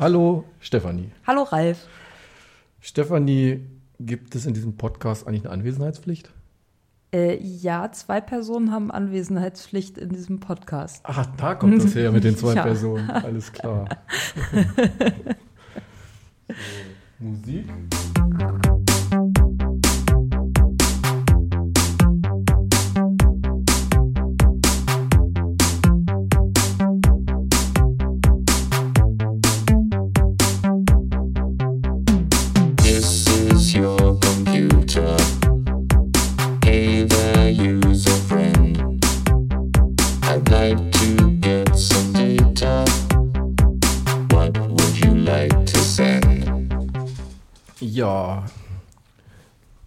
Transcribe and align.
Hallo 0.00 0.44
Stefanie. 0.60 1.10
Hallo 1.26 1.42
Ralf. 1.42 1.86
Stefanie, 2.80 3.66
gibt 3.98 4.34
es 4.34 4.46
in 4.46 4.54
diesem 4.54 4.78
Podcast 4.78 5.26
eigentlich 5.26 5.42
eine 5.44 5.52
Anwesenheitspflicht? 5.52 6.30
Äh, 7.12 7.36
ja, 7.42 7.92
zwei 7.92 8.22
Personen 8.22 8.72
haben 8.72 8.90
Anwesenheitspflicht 8.90 9.98
in 9.98 10.08
diesem 10.08 10.40
Podcast. 10.40 11.02
Ach, 11.04 11.26
da 11.36 11.54
kommt 11.54 11.84
das 11.84 11.94
her 11.94 12.12
mit 12.12 12.24
den 12.24 12.34
zwei 12.34 12.54
Ja. 12.56 12.62
Personen. 12.62 13.10
Alles 13.10 13.52
klar. 13.52 13.88
so, 16.48 16.54
Musik. 17.18 17.66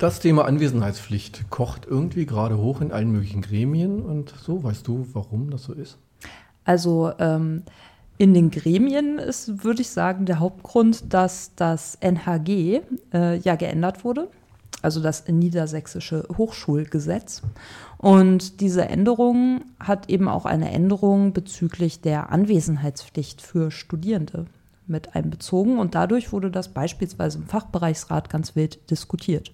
Das 0.03 0.20
Thema 0.20 0.43
Anwesenheitspflicht 0.43 1.49
kocht 1.49 1.85
irgendwie 1.89 2.25
gerade 2.25 2.57
hoch 2.57 2.81
in 2.81 2.91
allen 2.91 3.09
möglichen 3.09 3.41
Gremien 3.41 4.02
und 4.02 4.34
so. 4.38 4.61
Weißt 4.61 4.85
du, 4.85 5.07
warum 5.13 5.49
das 5.49 5.63
so 5.63 5.71
ist? 5.71 5.98
Also 6.66 7.13
ähm, 7.20 7.63
in 8.17 8.34
den 8.34 8.52
Gremien 8.52 9.17
ist, 9.17 9.63
würde 9.63 9.81
ich 9.81 9.91
sagen, 9.91 10.25
der 10.25 10.39
Hauptgrund, 10.41 11.13
dass 11.13 11.55
das 11.55 11.97
NHG 12.02 12.81
äh, 13.13 13.38
ja 13.38 13.55
geändert 13.55 14.03
wurde, 14.03 14.28
also 14.81 15.02
das 15.02 15.25
Niedersächsische 15.30 16.28
Hochschulgesetz. 16.38 17.41
Und 17.97 18.59
diese 18.59 18.89
Änderung 18.89 19.63
hat 19.80 20.09
eben 20.09 20.28
auch 20.28 20.45
eine 20.45 20.69
Änderung 20.69 21.31
bezüglich 21.31 22.02
der 22.02 22.30
Anwesenheitspflicht 22.30 23.41
für 23.41 23.72
Studierende 23.72 24.47
mit 24.85 25.16
einbezogen. 25.16 25.80
Und 25.80 25.95
dadurch 25.95 26.33
wurde 26.33 26.52
das 26.52 26.67
beispielsweise 26.67 27.38
im 27.38 27.45
Fachbereichsrat 27.45 28.30
ganz 28.30 28.58
wild 28.58 28.91
diskutiert. 28.91 29.53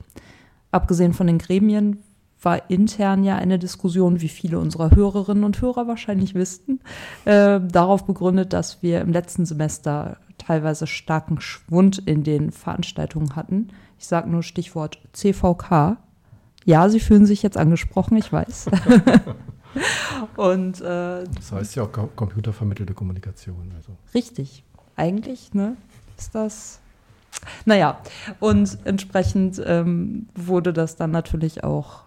Abgesehen 0.72 1.14
von 1.14 1.28
den 1.28 1.38
Gremien 1.40 1.98
war 2.42 2.70
intern 2.70 3.24
ja 3.24 3.36
eine 3.36 3.60
Diskussion, 3.60 4.22
wie 4.22 4.30
viele 4.30 4.60
unserer 4.60 4.92
Hörerinnen 4.96 5.44
und 5.44 5.62
Hörer 5.62 5.88
wahrscheinlich 5.88 6.36
wissen, 6.36 6.80
äh, 7.26 7.60
darauf 7.60 8.06
begründet, 8.06 8.54
dass 8.54 8.82
wir 8.82 9.02
im 9.02 9.12
letzten 9.12 9.46
Semester 9.46 10.18
teilweise 10.38 10.88
starken 10.88 11.42
Schwund 11.42 11.98
in 11.98 12.24
den 12.24 12.52
Veranstaltungen 12.52 13.36
hatten. 13.36 13.70
Ich 13.98 14.06
sage 14.08 14.30
nur 14.30 14.42
Stichwort 14.44 15.00
CVK. 15.12 15.98
Ja, 16.66 16.88
Sie 16.88 17.00
fühlen 17.02 17.26
sich 17.26 17.44
jetzt 17.44 17.58
angesprochen, 17.58 18.16
ich 18.18 18.32
weiß. 18.32 18.68
und 20.38 20.82
äh, 20.82 21.24
Das 21.36 21.52
heißt 21.52 21.76
ja 21.76 21.84
auch 21.84 21.92
co- 21.92 22.10
computervermittelte 22.16 22.94
Kommunikation. 22.94 23.72
Also. 23.76 23.92
Richtig. 24.14 24.64
Eigentlich, 24.96 25.54
ne, 25.54 25.76
ist 26.18 26.36
das. 26.36 26.80
Naja, 27.66 28.00
und 28.40 28.78
entsprechend 28.86 29.62
ähm, 29.66 30.28
wurde 30.36 30.74
das 30.74 30.96
dann 30.96 31.12
natürlich 31.12 31.64
auch 31.64 32.04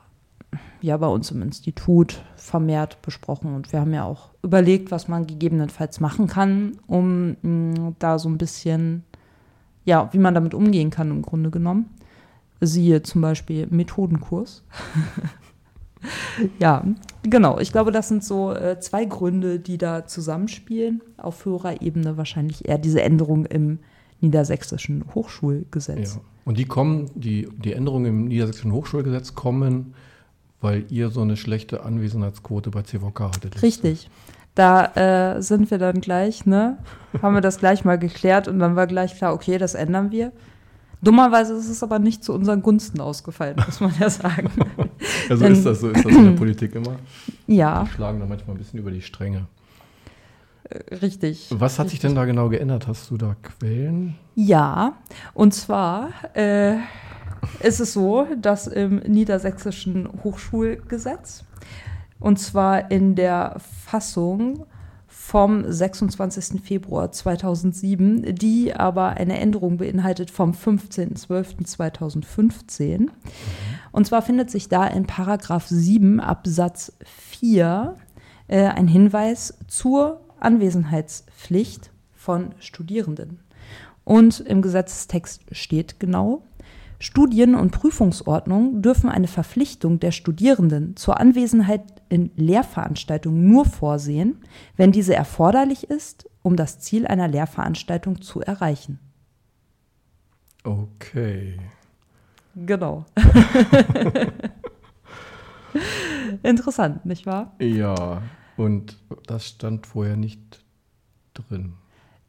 ja 0.81 0.97
bei 0.97 1.07
uns 1.07 1.31
im 1.31 1.43
Institut 1.43 2.23
vermehrt 2.37 3.01
besprochen. 3.03 3.55
Und 3.55 3.73
wir 3.73 3.81
haben 3.81 3.95
ja 3.95 4.05
auch 4.05 4.31
überlegt, 4.43 4.91
was 4.91 5.09
man 5.09 5.27
gegebenenfalls 5.27 6.01
machen 6.01 6.27
kann, 6.27 6.79
um 6.87 7.37
mh, 7.43 7.95
da 7.99 8.19
so 8.19 8.29
ein 8.29 8.39
bisschen, 8.39 9.05
ja, 9.85 10.09
wie 10.13 10.19
man 10.19 10.35
damit 10.35 10.55
umgehen 10.55 10.91
kann 10.91 11.11
im 11.11 11.23
Grunde 11.23 11.51
genommen. 11.51 11.91
Siehe 12.61 13.03
zum 13.03 13.23
Beispiel 13.23 13.67
Methodenkurs. 13.71 14.63
ja, 16.59 16.85
genau. 17.23 17.59
Ich 17.59 17.73
glaube, 17.73 17.91
das 17.91 18.09
sind 18.09 18.23
so 18.25 18.53
äh, 18.53 18.79
zwei 18.79 19.05
Gründe, 19.05 19.59
die 19.59 19.79
da 19.79 20.07
zusammenspielen. 20.07 21.03
Auf 21.17 21.45
höherer 21.45 21.81
Ebene 21.81 22.17
wahrscheinlich 22.17 22.69
eher 22.69 22.79
diese 22.79 23.03
Änderung 23.03 23.47
im 23.47 23.81
niedersächsischen 24.23 25.05
Hochschulgesetz. 25.15 26.15
Ja. 26.15 26.21
Und 26.45 26.59
die 26.59 26.65
kommen, 26.65 27.11
die, 27.15 27.49
die 27.59 27.73
Änderungen 27.75 28.07
im 28.07 28.25
Niedersächsischen 28.29 28.73
Hochschulgesetz 28.73 29.35
kommen, 29.35 29.95
weil 30.61 30.85
ihr 30.89 31.11
so 31.11 31.21
eine 31.21 31.37
schlechte 31.37 31.83
Anwesenheitsquote 31.85 32.71
bei 32.71 32.83
CVK 32.83 33.21
hattet. 33.21 33.63
Richtig. 33.63 34.09
Da 34.55 35.37
äh, 35.37 35.43
sind 35.43 35.71
wir 35.71 35.79
dann 35.79 36.01
gleich, 36.01 36.47
ne? 36.47 36.79
Haben 37.23 37.35
wir 37.35 37.41
das 37.41 37.59
gleich 37.59 37.85
mal 37.85 37.99
geklärt 37.99 38.49
und 38.49 38.59
dann 38.59 38.77
war 38.77 38.87
gleich 38.87 39.17
klar, 39.17 39.33
okay, 39.35 39.59
das 39.59 39.75
ändern 39.75 40.11
wir. 40.11 40.31
Dummerweise 41.01 41.55
ist 41.55 41.69
es 41.69 41.83
aber 41.83 41.99
nicht 41.99 42.23
zu 42.23 42.33
unseren 42.33 42.63
Gunsten 42.63 43.01
ausgefallen, 43.01 43.57
muss 43.67 43.81
man 43.81 43.93
ja 43.99 44.09
sagen. 44.11 44.51
Also 45.29 45.43
Denn- 45.45 45.53
ist 45.55 45.65
das 45.67 45.81
so, 45.81 45.89
ist 45.89 46.05
das 46.05 46.13
in 46.15 46.25
der 46.27 46.33
Politik 46.33 46.75
immer? 46.77 46.97
ja, 47.49 47.83
Die 47.85 47.91
schlagen 47.91 48.21
da 48.21 48.27
manchmal 48.27 48.55
ein 48.55 48.59
bisschen 48.59 48.79
über 48.79 48.91
die 48.93 49.03
Stränge. 49.03 49.47
Richtig. 51.03 51.49
Was 51.51 51.79
hat 51.79 51.91
sich 51.91 52.01
denn 52.01 52.15
da 52.15 52.25
genau 52.25 52.49
geändert? 52.49 52.87
Hast 52.87 53.11
du 53.11 53.17
da 53.17 53.37
Quellen? 53.43 54.15
Ja, 54.35 54.95
und 55.35 55.55
zwar 55.55 56.11
äh, 56.35 56.77
ist 57.61 57.81
es 57.81 57.93
so, 57.93 58.27
dass 58.41 58.67
im 58.67 58.97
niedersächsischen 58.99 60.09
Hochschulgesetz, 60.25 61.45
und 62.21 62.39
zwar 62.39 62.91
in 62.91 63.15
der 63.15 63.57
Fassung 63.87 64.65
vom 65.07 65.71
26. 65.71 66.63
Februar 66.63 67.13
2007, 67.13 68.35
die 68.35 68.75
aber 68.75 69.11
eine 69.11 69.39
Änderung 69.39 69.77
beinhaltet 69.77 70.31
vom 70.31 70.53
15.12.2015. 70.53 73.09
Und 73.93 74.07
zwar 74.07 74.23
findet 74.23 74.51
sich 74.51 74.69
da 74.69 74.87
in 74.87 75.07
Paragraph 75.07 75.67
7 75.69 76.19
Absatz 76.19 76.95
4 77.05 77.97
äh, 78.49 78.65
ein 78.65 78.89
Hinweis 78.89 79.59
zur 79.69 80.21
Anwesenheitspflicht 80.45 81.91
von 82.13 82.55
Studierenden. 82.59 83.41
Und 84.05 84.41
im 84.41 84.63
Gesetzestext 84.63 85.43
steht 85.53 86.01
genau, 86.01 86.43
Studien- 87.03 87.57
und 87.57 87.73
Prüfungsordnungen 87.73 88.81
dürfen 88.81 89.11
eine 89.11 89.27
Verpflichtung 89.27 89.99
der 89.99 90.13
Studierenden 90.13 90.95
zur 90.95 91.19
Anwesenheit 91.19 91.83
in 92.09 92.31
Lehrveranstaltungen 92.37 93.49
nur 93.49 93.65
vorsehen, 93.65 94.37
wenn 94.77 94.93
diese 94.93 95.13
erforderlich 95.13 95.91
ist, 95.91 96.31
um 96.43 96.55
das 96.55 96.79
Ziel 96.79 97.09
einer 97.09 97.27
Lehrveranstaltung 97.27 98.23
zu 98.23 98.41
erreichen. 98.41 99.01
Okay. 100.63 101.59
Genau. 102.55 103.05
Interessant, 106.45 107.05
nicht 107.05 107.27
wahr? 107.27 107.57
Ja, 107.59 108.23
und 108.57 108.99
das 109.27 109.49
stand 109.49 109.87
vorher 109.87 110.17
nicht 110.17 110.65
drin. 111.35 111.75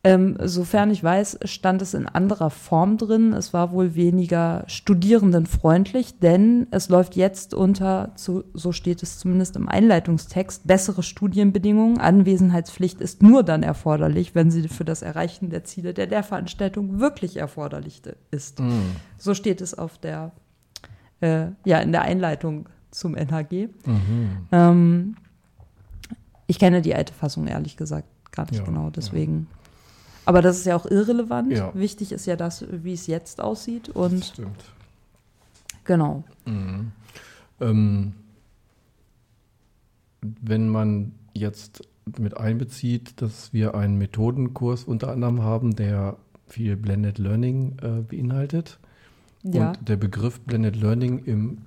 Ähm, 0.06 0.36
sofern 0.42 0.92
ich 0.92 1.02
weiß, 1.02 1.40
stand 1.46 1.82
es 1.82 1.94
in 1.94 2.08
anderer 2.08 2.50
Form 2.50 2.98
drin. 2.98 3.32
Es 3.32 3.54
war 3.54 3.72
wohl 3.72 3.96
weniger 3.96 4.66
studierendenfreundlich, 4.68 6.20
denn 6.20 6.68
es 6.72 6.90
läuft 6.90 7.16
jetzt 7.16 7.54
unter, 7.54 8.12
zu, 8.16 8.44
so 8.54 8.74
steht 8.74 9.02
es 9.02 9.18
zumindest 9.18 9.56
im 9.56 9.70
Einleitungstext, 9.70 10.68
bessere 10.68 11.04
Studienbedingungen. 11.04 12.00
Anwesenheitspflicht 12.02 13.00
ist 13.00 13.24
nur 13.24 13.44
dann 13.44 13.64
erforderlich, 13.64 14.36
wenn 14.36 14.52
sie 14.52 14.68
für 14.68 14.84
das 14.84 15.04
Erreichen 15.04 15.50
der 15.50 15.64
Ziele 15.64 15.94
der 15.94 16.08
Lehrveranstaltung 16.08 17.00
wirklich 17.00 17.38
erforderlich 17.38 18.02
ist. 18.30 18.62
So 19.18 19.34
steht 19.34 19.62
es 19.62 19.74
auf 19.74 19.98
der, 20.00 20.34
äh, 21.22 21.46
ja, 21.64 21.80
in 21.80 21.94
der 21.94 22.02
Einleitung 22.02 22.68
zum 22.92 23.16
NHG. 23.16 23.70
Mhm. 23.86 24.48
Ähm, 24.52 25.16
ich 26.54 26.60
kenne 26.60 26.84
die 26.84 26.94
alte 26.94 27.14
Fassung 27.14 27.48
ehrlich 27.48 27.78
gesagt 27.78 28.08
gar 28.32 28.46
nicht 28.46 28.60
Ja, 28.60 28.64
genau, 28.64 28.86
ja. 28.86 28.90
deswegen. 28.92 29.48
Aber 30.26 30.44
das 30.44 30.58
ist 30.60 30.66
ja 30.66 30.76
auch 30.76 30.86
irrelevant. 30.86 31.52
Ja. 31.52 31.72
Wichtig 31.74 32.12
ist 32.12 32.28
ja 32.28 32.36
das, 32.36 32.64
wie 32.72 32.94
es 32.94 33.08
jetzt 33.08 33.42
aussieht. 33.42 33.88
Das 33.88 33.96
Und 33.96 34.24
stimmt. 34.26 34.64
genau. 35.84 36.24
Mhm. 36.46 36.92
Ähm, 37.60 38.14
wenn 40.22 40.70
man 40.70 41.14
jetzt 41.34 41.82
mit 42.20 42.38
einbezieht, 42.38 43.22
dass 43.22 43.52
wir 43.52 43.74
einen 43.76 43.98
Methodenkurs 43.98 44.84
unter 44.84 45.12
anderem 45.12 45.42
haben, 45.42 45.76
der 45.76 46.18
viel 46.48 46.76
Blended 46.78 47.18
Learning 47.18 47.78
äh, 47.82 48.02
beinhaltet 48.02 48.78
Ja. 49.44 49.70
und 49.72 49.90
der 49.90 49.98
Begriff 49.98 50.40
Blended 50.42 50.76
Learning 50.76 51.24
im 51.26 51.58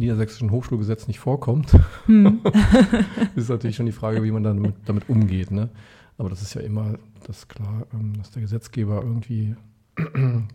niedersächsischen 0.00 0.50
Hochschulgesetz 0.50 1.06
nicht 1.06 1.20
vorkommt, 1.20 1.72
Hm. 2.06 2.40
ist 3.36 3.48
natürlich 3.48 3.76
schon 3.76 3.86
die 3.86 3.92
Frage, 3.92 4.22
wie 4.22 4.30
man 4.30 4.42
dann 4.42 4.56
damit, 4.56 4.74
damit 4.86 5.08
umgeht. 5.08 5.50
Ne? 5.50 5.68
Aber 6.18 6.28
das 6.28 6.42
ist 6.42 6.54
ja 6.54 6.60
immer 6.60 6.98
das 7.26 7.48
klar, 7.48 7.86
ähm, 7.94 8.14
dass 8.18 8.30
der 8.30 8.42
Gesetzgeber 8.42 9.02
irgendwie 9.02 9.54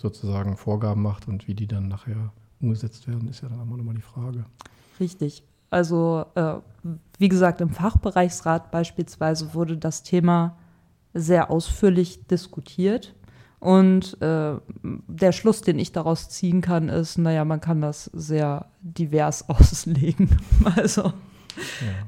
sozusagen 0.01 0.57
Vorgaben 0.57 1.01
macht 1.01 1.27
und 1.27 1.47
wie 1.47 1.53
die 1.53 1.67
dann 1.67 1.87
nachher 1.87 2.31
umgesetzt 2.61 3.07
werden, 3.07 3.27
ist 3.29 3.41
ja 3.41 3.49
dann 3.49 3.61
immer 3.61 3.77
nochmal 3.77 3.95
die 3.95 4.01
Frage. 4.01 4.45
Richtig. 4.99 5.43
Also, 5.69 6.25
äh, 6.35 6.55
wie 7.17 7.29
gesagt, 7.29 7.61
im 7.61 7.69
Fachbereichsrat 7.69 8.71
beispielsweise 8.71 9.53
wurde 9.53 9.77
das 9.77 10.03
Thema 10.03 10.57
sehr 11.13 11.49
ausführlich 11.49 12.25
diskutiert. 12.27 13.15
Und 13.59 14.21
äh, 14.21 14.55
der 14.83 15.31
Schluss, 15.31 15.61
den 15.61 15.79
ich 15.79 15.91
daraus 15.91 16.29
ziehen 16.29 16.61
kann, 16.61 16.89
ist, 16.89 17.17
naja, 17.17 17.45
man 17.45 17.61
kann 17.61 17.81
das 17.81 18.05
sehr 18.13 18.67
divers 18.81 19.49
auslegen. 19.49 20.29
Also 20.75 21.13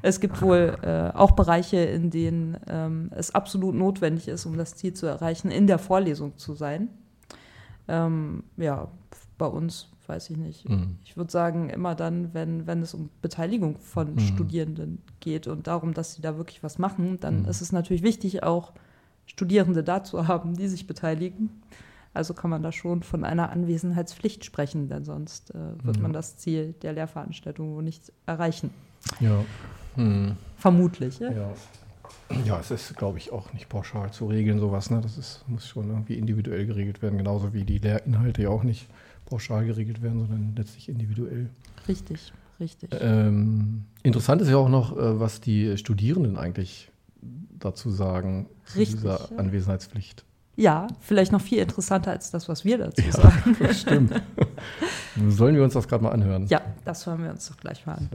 es 0.02 0.20
gibt 0.20 0.42
wohl 0.42 0.76
äh, 0.82 1.16
auch 1.16 1.32
Bereiche, 1.32 1.78
in 1.78 2.10
denen 2.10 2.56
ähm, 2.68 3.10
es 3.14 3.34
absolut 3.34 3.74
notwendig 3.74 4.28
ist, 4.28 4.44
um 4.46 4.56
das 4.58 4.74
Ziel 4.74 4.92
zu 4.92 5.06
erreichen, 5.06 5.50
in 5.50 5.66
der 5.66 5.78
Vorlesung 5.78 6.36
zu 6.36 6.54
sein. 6.54 6.88
Ähm, 7.88 8.44
ja, 8.58 8.88
bei 9.38 9.46
uns 9.46 9.88
weiß 10.06 10.30
ich 10.30 10.36
nicht. 10.36 10.68
Mhm. 10.68 10.98
Ich 11.04 11.16
würde 11.16 11.30
sagen, 11.30 11.70
immer 11.70 11.94
dann, 11.94 12.32
wenn, 12.34 12.66
wenn 12.66 12.82
es 12.82 12.94
um 12.94 13.10
Beteiligung 13.22 13.78
von 13.78 14.14
Mhm. 14.14 14.18
Studierenden 14.20 15.02
geht 15.20 15.46
und 15.46 15.66
darum, 15.66 15.94
dass 15.94 16.14
sie 16.14 16.22
da 16.22 16.36
wirklich 16.36 16.62
was 16.62 16.78
machen, 16.78 17.18
dann 17.20 17.42
Mhm. 17.42 17.48
ist 17.48 17.60
es 17.62 17.72
natürlich 17.72 18.02
wichtig, 18.02 18.42
auch 18.42 18.72
Studierende 19.28 19.84
da 19.84 20.02
zu 20.02 20.26
haben, 20.26 20.54
die 20.56 20.66
sich 20.68 20.86
beteiligen. 20.86 21.50
Also 22.14 22.34
kann 22.34 22.50
man 22.50 22.62
da 22.62 22.72
schon 22.72 23.02
von 23.04 23.22
einer 23.24 23.50
Anwesenheitspflicht 23.50 24.44
sprechen, 24.44 24.88
denn 24.88 25.04
sonst 25.04 25.50
äh, 25.54 25.58
wird 25.84 25.96
Mhm. 25.98 26.02
man 26.02 26.12
das 26.12 26.36
Ziel 26.38 26.74
der 26.82 26.94
Lehrveranstaltung 26.94 27.74
wohl 27.76 27.82
nicht 27.84 28.12
erreichen. 28.26 28.70
Ja. 29.20 29.44
Hm. 29.94 30.36
Vermutlich. 30.56 31.20
Ja? 31.20 31.30
Ja. 31.30 31.50
Ja, 32.44 32.58
es 32.60 32.70
ist, 32.70 32.96
glaube 32.96 33.18
ich, 33.18 33.32
auch 33.32 33.52
nicht 33.52 33.68
pauschal 33.68 34.10
zu 34.12 34.26
regeln, 34.26 34.58
sowas. 34.58 34.90
Ne? 34.90 35.00
Das 35.00 35.16
ist, 35.16 35.44
muss 35.46 35.66
schon 35.66 35.88
irgendwie 35.88 36.14
individuell 36.14 36.66
geregelt 36.66 37.00
werden, 37.00 37.16
genauso 37.18 37.52
wie 37.54 37.64
die 37.64 37.78
Lehrinhalte 37.78 38.42
ja 38.42 38.48
auch 38.50 38.64
nicht 38.64 38.88
pauschal 39.26 39.64
geregelt 39.66 40.02
werden, 40.02 40.20
sondern 40.20 40.54
letztlich 40.56 40.88
individuell. 40.88 41.48
Richtig, 41.86 42.32
richtig. 42.60 42.90
Ähm, 43.00 43.84
interessant 44.02 44.42
ist 44.42 44.48
ja 44.50 44.56
auch 44.56 44.68
noch, 44.68 44.96
äh, 44.96 45.20
was 45.20 45.40
die 45.40 45.76
Studierenden 45.78 46.36
eigentlich 46.36 46.90
dazu 47.60 47.90
sagen 47.90 48.48
zu 48.66 48.78
Richtig, 48.78 48.96
dieser 48.96 49.28
ja. 49.30 49.36
Anwesenheitspflicht. 49.38 50.24
Ja, 50.56 50.88
vielleicht 51.00 51.30
noch 51.30 51.40
viel 51.40 51.58
interessanter 51.58 52.10
als 52.10 52.30
das, 52.32 52.48
was 52.48 52.64
wir 52.64 52.78
dazu 52.78 53.00
Ja. 53.02 53.12
sagen. 53.12 53.56
Stimmt. 53.74 54.22
Sollen 55.28 55.54
wir 55.54 55.62
uns 55.62 55.74
das 55.74 55.86
gerade 55.86 56.02
mal 56.02 56.10
anhören? 56.10 56.46
Ja, 56.48 56.60
das 56.84 57.06
hören 57.06 57.22
wir 57.22 57.30
uns 57.30 57.48
doch 57.48 57.56
gleich 57.56 57.86
mal 57.86 57.94
an. 57.94 58.10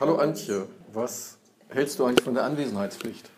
Hallo 0.00 0.16
Antje, 0.16 0.66
was 0.92 1.38
hältst 1.68 1.98
du 1.98 2.04
eigentlich 2.04 2.24
von 2.24 2.34
der 2.34 2.44
Anwesenheitspflicht? 2.44 3.30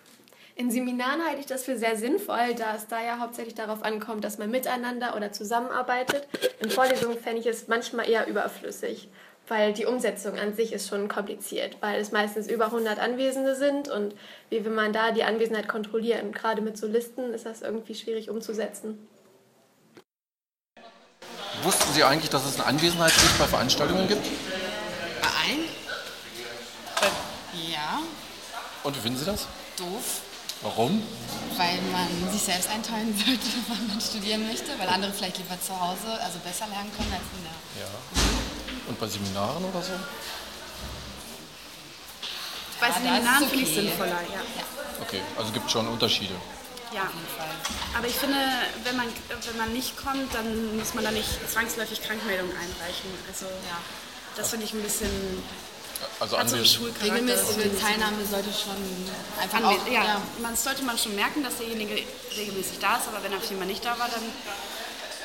In 0.56 0.70
Seminaren 0.70 1.22
halte 1.24 1.40
ich 1.40 1.46
das 1.46 1.64
für 1.64 1.78
sehr 1.78 1.96
sinnvoll, 1.96 2.54
da 2.58 2.76
es 2.76 2.86
da 2.86 3.02
ja 3.02 3.18
hauptsächlich 3.18 3.54
darauf 3.54 3.82
ankommt, 3.82 4.24
dass 4.24 4.36
man 4.36 4.50
miteinander 4.50 5.16
oder 5.16 5.32
zusammenarbeitet. 5.32 6.28
In 6.60 6.68
Vorlesungen 6.68 7.16
fände 7.16 7.40
ich 7.40 7.46
es 7.46 7.66
manchmal 7.68 8.10
eher 8.10 8.26
überflüssig, 8.26 9.08
weil 9.50 9.72
die 9.72 9.84
Umsetzung 9.84 10.38
an 10.38 10.54
sich 10.54 10.72
ist 10.72 10.88
schon 10.88 11.08
kompliziert, 11.08 11.76
weil 11.80 12.00
es 12.00 12.12
meistens 12.12 12.46
über 12.46 12.66
100 12.66 13.00
Anwesende 13.00 13.56
sind 13.56 13.88
und 13.88 14.14
wie 14.48 14.64
will 14.64 14.70
man 14.72 14.92
da 14.92 15.10
die 15.10 15.24
Anwesenheit 15.24 15.66
kontrollieren? 15.68 16.28
Und 16.28 16.36
gerade 16.36 16.62
mit 16.62 16.78
so 16.78 16.86
Listen 16.86 17.34
ist 17.34 17.46
das 17.46 17.60
irgendwie 17.60 17.96
schwierig 17.96 18.30
umzusetzen. 18.30 19.08
Wussten 21.64 21.92
Sie 21.92 22.04
eigentlich, 22.04 22.30
dass 22.30 22.46
es 22.46 22.54
eine 22.60 22.66
Anwesenheitspflicht 22.66 23.38
bei 23.38 23.46
Veranstaltungen 23.46 24.06
gibt? 24.06 24.24
Ein? 24.24 25.64
Ja, 27.72 27.98
Und 28.84 28.96
wie 28.96 29.00
finden 29.00 29.18
Sie 29.18 29.24
das? 29.24 29.46
doof, 29.76 30.20
Warum? 30.62 31.02
weil 31.56 31.78
man 31.90 32.30
sich 32.32 32.42
selbst 32.42 32.70
einteilen 32.70 33.12
sollte, 33.16 33.40
wann 33.68 33.88
man 33.88 34.00
studieren 34.00 34.46
möchte, 34.46 34.70
weil 34.78 34.88
andere 34.88 35.12
vielleicht 35.12 35.38
lieber 35.38 35.60
zu 35.60 35.72
Hause, 35.78 36.06
also 36.22 36.38
besser 36.44 36.66
lernen 36.68 36.90
können 36.96 37.12
als 37.12 37.22
in 37.36 37.42
der. 37.42 37.82
Ja. 37.82 38.39
Und 38.90 38.98
bei 38.98 39.06
Seminaren 39.06 39.64
oder 39.64 39.82
so? 39.82 39.92
Bei 42.80 42.88
das 42.88 42.96
Seminaren 42.96 43.44
ist 43.44 43.50
finde 43.50 43.64
ich 43.64 43.70
okay. 43.70 43.80
sinnvoller, 43.86 44.20
ja. 44.34 44.42
Okay, 45.00 45.22
also 45.38 45.52
gibt 45.52 45.66
es 45.66 45.72
schon 45.72 45.86
Unterschiede. 45.86 46.34
ja. 46.92 47.08
Aber 47.96 48.06
ich 48.08 48.16
finde, 48.16 48.36
wenn 48.82 48.96
man, 48.96 49.06
wenn 49.46 49.56
man 49.56 49.72
nicht 49.72 49.96
kommt, 49.96 50.34
dann 50.34 50.76
muss 50.76 50.92
man 50.94 51.04
da 51.04 51.12
nicht 51.12 51.28
zwangsläufig 51.48 52.02
Krankmeldungen 52.02 52.50
einreichen. 52.50 53.10
Also 53.28 53.46
das 54.36 54.50
finde 54.50 54.66
ich 54.66 54.72
ein 54.72 54.82
bisschen 54.82 55.08
Also 56.18 56.36
hat 56.36 56.48
so. 56.48 56.56
Regelmäßige 56.56 57.80
Teilnahme 57.80 58.24
sollte 58.28 58.50
schon 58.52 58.74
einfach 59.40 59.58
Anwe 59.58 59.80
auch. 59.80 59.86
ja, 59.86 60.20
man 60.42 60.56
sollte 60.56 60.82
man 60.82 60.98
schon 60.98 61.14
merken, 61.14 61.44
dass 61.44 61.58
derjenige 61.58 61.94
regelmäßig 62.36 62.80
da 62.80 62.96
ist, 62.96 63.06
aber 63.06 63.22
wenn 63.22 63.32
er 63.32 63.40
viermal 63.40 63.68
nicht 63.68 63.84
da 63.84 63.96
war, 63.96 64.08
dann 64.08 64.24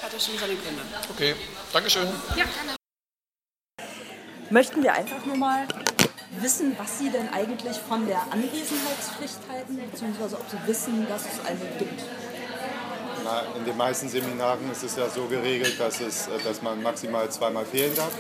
hat 0.03 0.13
er 0.13 0.19
schon 0.19 0.37
seine 0.37 0.53
Gründe. 0.55 0.83
Okay, 1.09 1.35
Dankeschön. 1.73 2.07
Ja, 2.35 2.45
gerne. 2.45 2.75
Möchten 4.49 4.83
wir 4.83 4.93
einfach 4.93 5.25
nur 5.25 5.37
mal 5.37 5.67
wissen, 6.39 6.75
was 6.77 6.99
Sie 6.99 7.09
denn 7.09 7.29
eigentlich 7.33 7.77
von 7.77 8.05
der 8.05 8.21
Anwesenheitspflicht 8.31 9.39
halten, 9.49 9.79
beziehungsweise 9.91 10.35
ob 10.35 10.45
Sie 10.49 10.57
wissen, 10.67 11.07
dass 11.07 11.21
es 11.21 11.45
eine 11.45 11.59
gibt. 11.79 12.03
Na, 13.23 13.41
in 13.57 13.65
den 13.65 13.75
meisten 13.75 14.07
Seminaren 14.07 14.71
ist 14.71 14.83
es 14.83 14.95
ja 14.97 15.09
so 15.09 15.25
geregelt, 15.25 15.79
dass, 15.79 15.99
es, 15.99 16.27
äh, 16.27 16.31
dass 16.43 16.61
man 16.61 16.83
maximal 16.83 17.27
zweimal 17.29 17.65
fehlen 17.65 17.95
darf. 17.95 18.11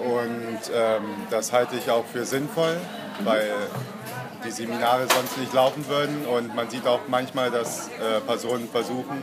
Und 0.00 0.60
ähm, 0.74 1.04
das 1.30 1.52
halte 1.52 1.76
ich 1.76 1.88
auch 1.88 2.04
für 2.06 2.24
sinnvoll, 2.24 2.76
weil 3.22 3.52
die 4.44 4.50
Seminare 4.50 5.06
sonst 5.14 5.38
nicht 5.38 5.52
laufen 5.52 5.86
würden. 5.86 6.26
Und 6.26 6.54
man 6.56 6.68
sieht 6.68 6.86
auch 6.86 7.00
manchmal, 7.06 7.52
dass 7.52 7.88
äh, 7.88 8.20
Personen 8.26 8.68
versuchen, 8.68 9.22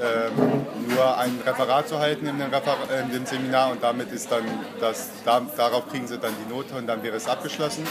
ähm, 0.00 0.66
nur 0.88 1.18
ein 1.18 1.40
Referat 1.44 1.88
zu 1.88 1.98
halten 1.98 2.26
in 2.26 2.38
dem, 2.38 2.52
Refer 2.52 2.76
in 3.02 3.12
dem 3.12 3.26
Seminar 3.26 3.70
und 3.70 3.82
damit 3.82 4.12
ist 4.12 4.30
dann 4.30 4.44
das, 4.80 5.10
da, 5.24 5.40
darauf 5.56 5.88
kriegen 5.88 6.06
sie 6.06 6.18
dann 6.18 6.32
die 6.44 6.52
Note 6.52 6.74
und 6.74 6.86
dann 6.86 7.02
wäre 7.02 7.16
es 7.16 7.28
abgeschlossen. 7.28 7.86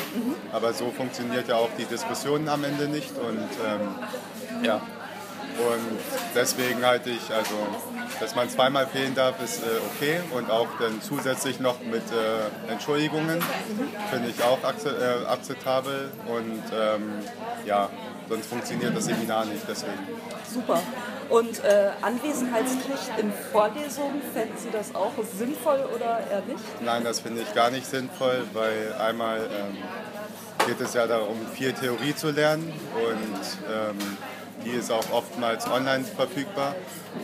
Aber 0.51 0.73
so 0.73 0.91
funktioniert 0.91 1.47
ja 1.47 1.55
auch 1.55 1.69
die 1.77 1.85
Diskussion 1.85 2.47
am 2.47 2.63
Ende 2.63 2.87
nicht 2.87 3.11
und 3.17 3.49
ähm, 3.65 4.63
ja. 4.63 4.81
Und 5.57 5.99
deswegen 6.35 6.85
halte 6.85 7.09
ich, 7.09 7.33
also, 7.33 7.55
dass 8.19 8.35
man 8.35 8.49
zweimal 8.49 8.87
fehlen 8.87 9.15
darf, 9.15 9.41
ist 9.41 9.63
äh, 9.63 9.67
okay. 9.93 10.19
Und 10.31 10.51
auch 10.51 10.67
dann 10.81 11.01
zusätzlich 11.01 11.61
noch 11.61 11.79
mit 11.79 12.03
äh, 12.11 12.71
Entschuldigungen 12.71 13.41
finde 14.11 14.29
ich 14.29 14.43
auch 14.43 14.59
äh, 14.63 15.25
akzeptabel. 15.25 16.11
Und 16.27 16.63
ähm, 16.77 17.13
ja, 17.65 17.89
sonst 18.29 18.47
funktioniert 18.47 18.95
das 18.95 19.05
Seminar 19.05 19.45
nicht 19.45 19.63
deswegen. 19.67 19.99
Super. 20.51 20.81
Und 21.29 21.63
äh, 21.63 21.89
Anwesenheitspflicht 22.01 23.19
in 23.19 23.31
Vorlesungen, 23.51 24.21
fänden 24.33 24.57
Sie 24.57 24.69
das 24.71 24.93
auch 24.93 25.13
sinnvoll 25.37 25.83
oder 25.93 26.19
eher 26.29 26.41
nicht? 26.47 26.63
Nein, 26.83 27.03
das 27.03 27.19
finde 27.19 27.41
ich 27.41 27.53
gar 27.53 27.71
nicht 27.71 27.85
sinnvoll, 27.85 28.43
weil 28.53 28.93
einmal 28.99 29.39
ähm, 29.39 29.77
geht 30.67 30.79
es 30.81 30.93
ja 30.93 31.07
darum, 31.07 31.37
viel 31.53 31.73
Theorie 31.73 32.15
zu 32.15 32.29
lernen 32.31 32.71
und 32.95 33.73
ähm, 33.73 34.17
die 34.65 34.71
ist 34.71 34.91
auch 34.91 35.09
oftmals 35.11 35.67
online 35.67 36.03
verfügbar 36.03 36.75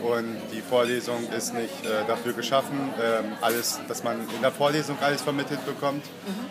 und 0.02 0.40
die 0.52 0.62
Vorlesung 0.62 1.28
ist 1.30 1.52
nicht 1.52 1.84
äh, 1.84 2.06
dafür 2.06 2.32
geschaffen, 2.32 2.94
ähm, 3.02 3.36
alles, 3.40 3.80
dass 3.88 4.02
man 4.04 4.20
in 4.30 4.40
der 4.40 4.52
Vorlesung 4.52 4.96
alles 5.00 5.22
vermittelt 5.22 5.64
bekommt. 5.66 6.04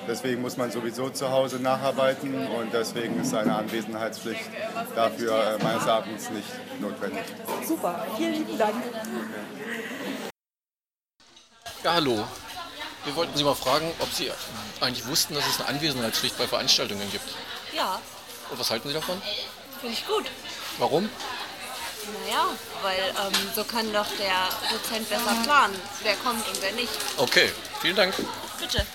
Deswegen 0.08 0.42
muss 0.42 0.58
man 0.58 0.72
sowieso 0.72 1.10
zu 1.10 1.30
Hause 1.32 1.58
nacharbeiten 1.60 2.48
und 2.48 2.74
deswegen 2.74 3.20
ist 3.22 3.34
eine 3.34 3.56
Anwesenheitspflicht 3.56 4.50
dafür 4.96 5.58
äh, 5.60 5.64
meines 5.64 5.86
Erachtens 5.86 6.30
nicht 6.30 6.50
notwendig. 6.80 7.24
Super, 7.66 8.06
vielen 8.18 8.34
lieben 8.34 8.58
Dank. 8.58 8.76
Ja, 11.84 11.94
hallo. 11.94 12.24
Wir 13.06 13.16
wollten 13.16 13.36
Sie 13.36 13.44
mal 13.44 13.56
fragen, 13.56 13.92
ob 14.00 14.10
Sie 14.12 14.30
eigentlich 14.82 15.08
wussten, 15.08 15.34
dass 15.34 15.48
es 15.48 15.60
eine 15.60 15.70
Anwesenheitspflicht 15.70 16.38
bei 16.38 16.46
Veranstaltungen 16.46 17.10
gibt. 17.12 17.26
Ja, 17.76 18.00
Und 18.52 18.60
was 18.60 18.70
halten 18.70 18.90
Sie 18.90 18.94
davon? 18.94 19.20
finde 19.80 19.96
ich 19.96 20.06
gut. 20.06 20.26
Warum? 20.80 21.10
Naja, 22.26 22.46
weil 22.82 23.00
ähm, 23.10 23.34
so 23.56 23.64
kann 23.64 23.92
doch 23.94 24.08
der 24.18 24.50
Dozent 24.72 25.10
besser 25.10 25.36
planen, 25.44 25.76
wer 26.02 26.16
kommt 26.16 26.48
und 26.48 26.62
wer 26.62 26.72
nicht. 26.74 26.92
Okay, 27.18 27.52
vielen 27.80 27.96
Dank. 27.96 28.14
Bitte. 28.60 28.86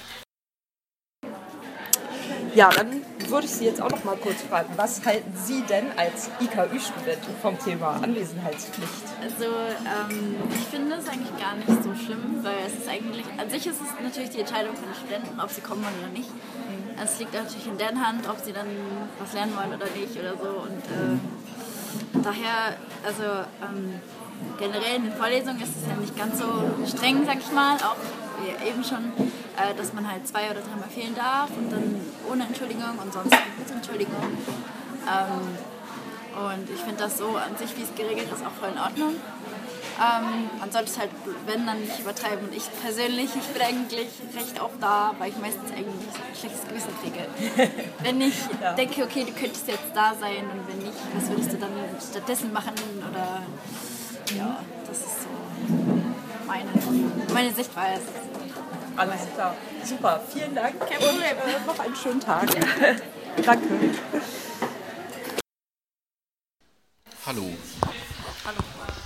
Ja, 2.55 2.71
dann 2.71 3.05
würde 3.29 3.47
ich 3.47 3.53
Sie 3.53 3.67
jetzt 3.67 3.83
auch 3.83 3.91
noch 3.91 4.03
mal 4.05 4.17
kurz 4.17 4.41
fragen, 4.43 4.73
was 4.77 5.05
halten 5.05 5.31
Sie 5.45 5.63
denn 5.63 5.87
als 5.99 6.31
IKÜ-Studentin 6.41 7.35
vom 7.43 7.59
Thema 7.59 8.01
Anwesenheitspflicht? 8.03 8.91
Also 9.23 9.45
ähm, 9.45 10.37
ich 10.51 10.67
finde 10.69 10.97
es 10.97 11.07
eigentlich 11.07 11.39
gar 11.39 11.55
nicht 11.55 11.83
so 11.83 11.95
schlimm, 11.95 12.41
weil 12.43 12.57
es 12.67 12.73
ist 12.73 12.89
eigentlich, 12.89 13.27
an 13.37 13.51
sich 13.51 13.67
ist 13.67 13.81
es 13.83 14.03
natürlich 14.03 14.31
die 14.31 14.41
Entscheidung 14.41 14.75
von 14.75 14.87
den 14.87 14.95
Studenten, 14.95 15.39
ob 15.39 15.51
sie 15.51 15.61
kommen 15.61 15.85
wollen 15.85 15.99
oder 15.99 16.13
nicht. 16.13 16.31
Also 16.99 17.13
es 17.13 17.19
liegt 17.19 17.35
natürlich 17.35 17.67
in 17.67 17.77
deren 17.77 18.07
Hand, 18.07 18.27
ob 18.27 18.43
sie 18.43 18.53
dann 18.55 18.69
was 19.19 19.33
lernen 19.35 19.55
wollen 19.55 19.75
oder 19.75 19.91
nicht 19.95 20.17
oder 20.17 20.33
so. 20.37 20.49
Und 20.65 20.85
äh, 20.87 21.19
daher, 22.23 22.77
also 23.05 23.23
ähm, 23.63 24.01
generell 24.59 24.97
in 24.97 25.05
den 25.05 25.13
Vorlesungen 25.13 25.61
ist 25.61 25.77
es 25.77 25.89
ja 25.89 25.97
nicht 25.97 26.17
ganz 26.17 26.39
so 26.39 26.47
streng, 26.87 27.25
sag 27.27 27.39
ich 27.39 27.53
mal, 27.53 27.77
auch 27.77 27.97
wie 28.41 28.69
eben 28.69 28.85
schon, 28.85 29.13
äh, 29.57 29.75
dass 29.77 29.93
man 29.93 30.11
halt 30.11 30.27
zwei 30.27 30.51
oder 30.51 30.61
dreimal 30.61 30.89
fehlen 30.89 31.15
darf 31.15 31.51
und 31.57 31.71
dann 31.71 32.01
ohne 32.31 32.45
Entschuldigung 32.45 32.99
und 33.03 33.13
sonst 33.13 33.31
mit 33.31 33.71
Entschuldigung. 33.71 34.23
Ähm, 35.07 35.57
und 36.37 36.69
ich 36.69 36.81
finde 36.81 36.99
das 36.99 37.17
so 37.17 37.29
an 37.37 37.57
sich, 37.57 37.77
wie 37.79 37.83
es 37.83 37.95
geregelt 37.95 38.29
ist, 38.31 38.45
auch 38.45 38.53
voll 38.53 38.69
in 38.71 38.79
Ordnung. 38.79 39.15
Ähm, 39.99 40.51
man 40.61 40.71
sollte 40.71 40.91
es 40.91 40.99
halt, 40.99 41.11
wenn, 41.47 41.67
dann 41.67 41.81
nicht 41.81 41.99
übertreiben. 41.99 42.49
Und 42.49 42.55
ich 42.55 42.65
persönlich, 42.83 43.31
ich 43.35 43.47
bin 43.47 43.63
eigentlich 43.63 44.09
recht 44.35 44.61
oft 44.61 44.81
da, 44.81 45.15
weil 45.19 45.31
ich 45.31 45.39
meistens 45.39 45.71
eigentlich 45.71 45.87
ein 45.89 46.37
schlechtes 46.39 46.69
Gewissen 46.69 46.93
kriege. 47.03 47.27
wenn 48.03 48.21
ich 48.21 48.35
denke, 48.77 49.05
okay, 49.05 49.25
du 49.25 49.33
könntest 49.33 49.67
jetzt 49.69 49.91
da 49.95 50.15
sein 50.15 50.45
und 50.53 50.69
wenn 50.69 50.79
nicht, 50.79 50.99
was 51.15 51.31
würdest 51.31 51.53
du 51.53 51.57
dann 51.57 51.73
stattdessen 51.99 52.53
machen? 52.53 52.75
Oder 53.11 53.43
ja, 54.37 54.59
das 54.87 54.99
ist 54.99 55.23
so 55.23 55.29
meine, 56.47 56.69
meine 57.33 57.53
Sichtweise. 57.53 58.03
Alles 58.97 59.21
klar. 59.35 59.55
Super. 59.85 60.21
Vielen 60.33 60.55
Dank. 60.55 60.79
Kein 60.81 60.99
Problem. 60.99 61.37
Und, 61.45 61.53
äh, 61.53 61.67
noch 61.67 61.79
einen 61.79 61.97
schönen 61.97 62.21
Tag. 62.21 62.47
Danke. 63.45 63.69
Hallo. 67.27 67.51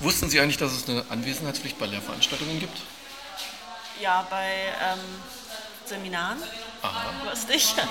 Wussten 0.00 0.30
Sie 0.30 0.40
eigentlich, 0.40 0.57
dass 0.57 0.73
es 0.73 0.88
eine 0.88 1.04
Anwesenheitspflicht 1.11 1.78
bei 1.78 1.87
Lehrveranstaltungen 1.87 2.59
gibt? 2.59 2.78
Ja, 4.00 4.26
bei 4.30 4.73
ähm, 4.83 4.99
Seminaren. 5.85 6.38
Aha. 6.80 7.12
Wusste 7.30 7.52
ich. 7.52 7.75
Ähm, 7.76 7.88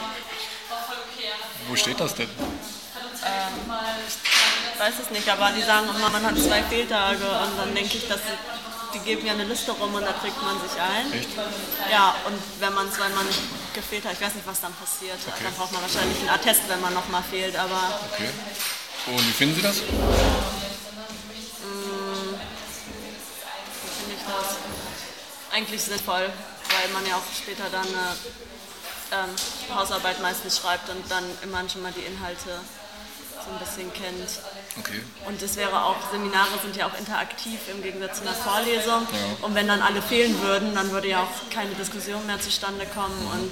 Wo 1.67 1.75
steht 1.75 1.99
das 1.99 2.15
denn? 2.15 2.29
ich 4.73 4.79
weiß 4.79 4.93
es 5.03 5.11
nicht, 5.11 5.29
aber 5.29 5.51
die 5.51 5.61
sagen 5.61 5.87
immer, 5.95 6.09
man 6.09 6.25
hat 6.25 6.37
zwei 6.39 6.63
Fehltage 6.63 7.25
und 7.25 7.57
dann 7.59 7.75
denke 7.75 7.97
ich, 7.97 8.07
dass 8.07 8.21
die 8.93 8.99
geben 8.99 9.27
ja 9.27 9.33
eine 9.33 9.43
Liste 9.43 9.71
rum 9.71 9.93
und 9.93 10.01
da 10.01 10.13
trägt 10.13 10.41
man 10.41 10.59
sich 10.61 10.81
ein. 10.81 11.13
Echt? 11.13 11.29
Ja, 11.91 12.15
und 12.25 12.39
wenn 12.59 12.73
man 12.73 12.91
zweimal 12.91 13.23
nicht 13.25 13.39
gefehlt 13.75 14.05
hat, 14.05 14.13
ich 14.13 14.21
weiß 14.21 14.33
nicht, 14.33 14.47
was 14.47 14.61
dann 14.61 14.73
passiert. 14.73 15.19
Dann 15.43 15.53
braucht 15.53 15.73
man 15.73 15.81
wahrscheinlich 15.83 16.17
einen 16.21 16.29
Attest, 16.29 16.61
wenn 16.69 16.81
man 16.81 16.93
nochmal 16.93 17.21
fehlt, 17.29 17.55
aber 17.55 17.99
Okay. 18.13 18.29
Und 19.07 19.27
wie 19.27 19.31
finden 19.31 19.55
Sie 19.55 19.61
das? 19.61 19.81
Eigentlich 25.59 25.81
sinnvoll, 25.81 26.21
weil 26.21 26.93
man 26.93 27.05
ja 27.05 27.17
auch 27.17 27.35
später 27.35 27.65
dann 27.69 27.85
eine 27.85 28.15
ähm, 29.11 29.75
Hausarbeit 29.75 30.21
meistens 30.21 30.57
schreibt 30.57 30.87
und 30.89 31.03
dann 31.11 31.25
immer 31.43 31.67
schon 31.67 31.81
mal 31.81 31.91
die 31.91 32.05
Inhalte 32.05 32.61
so 33.43 33.51
ein 33.51 33.59
bisschen 33.59 33.91
kennt. 33.91 34.39
Okay. 34.79 35.01
Und 35.27 35.41
es 35.41 35.57
wäre 35.57 35.83
auch, 35.83 35.97
Seminare 36.13 36.57
sind 36.63 36.77
ja 36.77 36.87
auch 36.87 36.97
interaktiv 36.97 37.59
im 37.73 37.83
Gegensatz 37.83 38.19
zu 38.19 38.21
einer 38.21 38.35
Vorlesung. 38.35 39.05
Und 39.41 39.53
wenn 39.53 39.67
dann 39.67 39.81
alle 39.81 40.01
fehlen 40.01 40.41
würden, 40.41 40.73
dann 40.73 40.91
würde 40.91 41.09
ja 41.09 41.23
auch 41.23 41.53
keine 41.53 41.71
Diskussion 41.71 42.25
mehr 42.25 42.39
zustande 42.39 42.85
kommen. 42.85 43.19
Und 43.33 43.51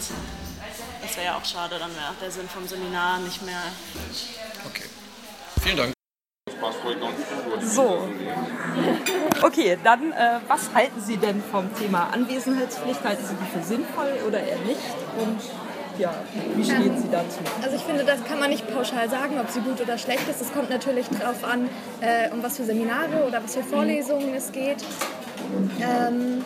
das 1.01 1.17
wäre 1.17 1.25
ja 1.25 1.37
auch 1.37 1.43
schade, 1.43 1.77
dann 1.77 1.93
wäre 1.93 2.13
der 2.21 2.31
Sinn 2.31 2.47
vom 2.47 2.65
Seminar 2.65 3.19
nicht 3.19 3.41
mehr. 3.41 3.63
Okay. 4.65 4.85
Vielen 5.61 5.75
Dank. 5.75 5.93
So. 7.65 8.09
Okay, 9.41 9.77
dann, 9.83 10.11
äh, 10.11 10.39
was 10.47 10.73
halten 10.73 10.99
Sie 11.01 11.17
denn 11.17 11.41
vom 11.51 11.73
Thema 11.75 12.09
Anwesenheitspflicht? 12.11 13.03
Halten 13.03 13.23
Sie 13.23 13.35
die 13.35 13.57
für 13.57 13.63
sinnvoll 13.63 14.13
oder 14.27 14.39
eher 14.39 14.57
nicht? 14.59 14.79
Und 15.19 15.39
ja, 15.99 16.13
wie 16.55 16.63
stehen 16.63 16.97
Sie 16.97 17.09
dazu? 17.09 17.39
Also 17.61 17.75
ich 17.75 17.83
finde, 17.83 18.03
das 18.03 18.23
kann 18.23 18.39
man 18.39 18.49
nicht 18.49 18.71
pauschal 18.73 19.09
sagen, 19.09 19.39
ob 19.39 19.49
sie 19.49 19.61
gut 19.61 19.81
oder 19.81 19.97
schlecht 19.97 20.27
ist. 20.29 20.41
Es 20.41 20.53
kommt 20.53 20.69
natürlich 20.69 21.07
darauf 21.09 21.43
an, 21.43 21.69
äh, 22.01 22.29
um 22.31 22.41
was 22.43 22.57
für 22.57 22.63
Seminare 22.63 23.25
oder 23.27 23.43
was 23.43 23.55
für 23.55 23.63
Vorlesungen 23.63 24.33
es 24.35 24.51
geht. 24.51 24.83
Ähm, 25.81 26.43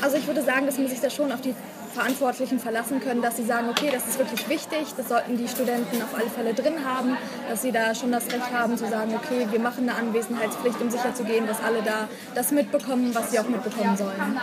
also 0.00 0.16
ich 0.16 0.26
würde 0.26 0.42
sagen, 0.42 0.66
dass 0.66 0.78
man 0.78 0.88
sich 0.88 1.00
da 1.00 1.10
schon 1.10 1.32
auf 1.32 1.40
die 1.40 1.54
Verantwortlichen 1.98 2.60
verlassen 2.60 3.00
können, 3.00 3.22
dass 3.22 3.36
sie 3.36 3.44
sagen, 3.44 3.68
okay, 3.70 3.90
das 3.92 4.06
ist 4.06 4.20
wirklich 4.20 4.48
wichtig, 4.48 4.86
das 4.96 5.08
sollten 5.08 5.36
die 5.36 5.48
Studenten 5.48 6.00
auf 6.00 6.14
alle 6.14 6.30
Fälle 6.30 6.54
drin 6.54 6.84
haben, 6.84 7.18
dass 7.48 7.62
sie 7.62 7.72
da 7.72 7.92
schon 7.92 8.12
das 8.12 8.26
Recht 8.26 8.52
haben 8.52 8.78
zu 8.78 8.88
sagen, 8.88 9.12
okay, 9.16 9.48
wir 9.50 9.58
machen 9.58 9.88
eine 9.88 9.98
Anwesenheitspflicht, 9.98 10.80
um 10.80 10.92
sicherzugehen, 10.92 11.48
dass 11.48 11.60
alle 11.60 11.82
da 11.82 12.08
das 12.36 12.52
mitbekommen, 12.52 13.12
was 13.16 13.32
sie 13.32 13.40
auch 13.40 13.48
mitbekommen 13.48 13.96
sollen. 13.96 14.36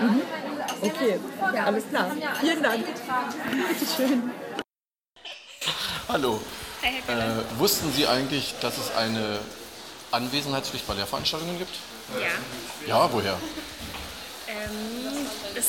Okay, 0.82 1.18
ja. 1.56 1.64
alles 1.64 1.88
klar. 1.90 2.12
Vielen 2.42 2.62
Dank. 2.62 2.84
Bitteschön. 3.80 4.32
Hallo. 6.10 6.42
Hi, 6.82 6.90
Herr 6.90 7.02
Keller. 7.04 7.40
Äh, 7.40 7.60
wussten 7.60 7.90
Sie 7.94 8.06
eigentlich, 8.06 8.54
dass 8.60 8.78
es 8.78 8.94
eine 8.98 9.40
Anwesenheitspflicht 10.12 10.86
bei 10.88 10.96
Lehrveranstaltungen 10.96 11.58
gibt? 11.58 11.76
Ja. 12.20 12.86
Ja, 12.86 13.14
woher? 13.14 13.38
Ähm, 14.48 15.26
das 15.56 15.66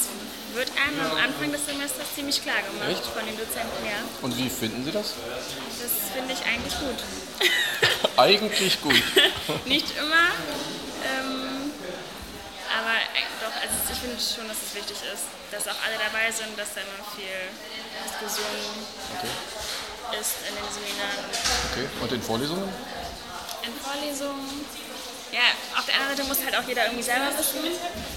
wird 0.57 0.73
einem 0.81 1.01
am 1.05 1.17
Anfang 1.19 1.53
des 1.53 1.67
Semesters 1.67 2.09
ziemlich 2.15 2.43
klar 2.43 2.57
gemacht 2.65 2.89
Echt? 2.91 3.05
von 3.05 3.25
den 3.27 3.37
Dozenten, 3.37 3.85
ja. 3.85 4.01
Und 4.23 4.37
wie 4.39 4.49
finden 4.49 4.85
Sie 4.85 4.91
das? 4.91 5.13
Das 5.13 5.93
finde 6.17 6.33
ich 6.33 6.41
eigentlich 6.49 6.73
gut. 6.81 6.97
Eigentlich 8.17 8.81
gut. 8.81 9.03
Nicht 9.67 9.93
immer, 9.99 10.33
ähm, 11.05 11.71
aber 12.73 12.97
äh, 12.97 13.29
doch, 13.45 13.53
also 13.61 13.75
ich 13.93 13.99
finde 14.01 14.17
schon, 14.17 14.49
dass 14.49 14.57
es 14.65 14.75
wichtig 14.75 14.97
ist, 15.13 15.29
dass 15.53 15.69
auch 15.69 15.79
alle 15.85 16.01
dabei 16.01 16.33
sind, 16.33 16.57
dass 16.59 16.73
da 16.75 16.81
immer 16.81 17.05
viel 17.15 17.37
Diskussion 18.09 18.57
Okay. 19.21 20.17
ist 20.21 20.41
in 20.49 20.55
den 20.57 20.69
Seminaren. 20.73 21.25
okay. 21.73 21.87
Und 22.01 22.13
in 22.13 22.23
Vorlesungen? 22.23 22.69
In 23.67 23.73
Vorlesungen, 23.83 24.65
ja, 25.33 25.41
auf 25.77 25.87
der 25.87 25.97
anderen 25.97 26.17
Seite 26.17 26.29
muss 26.29 26.45
halt 26.45 26.57
auch 26.57 26.69
jeder 26.69 26.85
irgendwie 26.85 27.03
selber 27.03 27.37
wissen. 27.37 27.59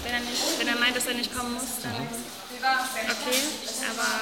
Wenn 0.04 0.12
er, 0.12 0.20
nicht, 0.20 0.42
wenn 0.58 0.68
er 0.68 0.76
meint, 0.76 0.96
dass 0.96 1.06
er 1.06 1.14
nicht 1.14 1.34
kommen 1.36 1.54
muss, 1.54 1.82
dann 1.82 1.92
okay, 1.92 3.42
aber 3.90 4.20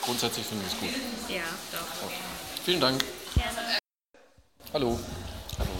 Grundsätzlich 0.00 0.46
finde 0.46 0.64
ich 0.66 0.72
es 0.72 0.80
gut. 0.80 0.88
ja, 1.28 1.42
doch. 1.72 2.10
Vielen 2.64 2.80
Dank. 2.80 3.04
Gerne. 3.34 3.78
Hallo. 4.72 4.98
Hallo. 5.58 5.70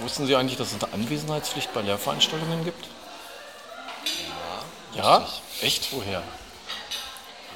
Wussten 0.00 0.26
Sie 0.26 0.34
eigentlich, 0.34 0.58
dass 0.58 0.72
es 0.72 0.82
eine 0.82 0.92
Anwesenheitspflicht 0.92 1.72
bei 1.72 1.82
Lehrveranstaltungen 1.82 2.64
gibt? 2.64 2.86
Ja. 4.96 5.20
Ja? 5.20 5.28
Echt? 5.60 5.92
Woher? 5.92 6.22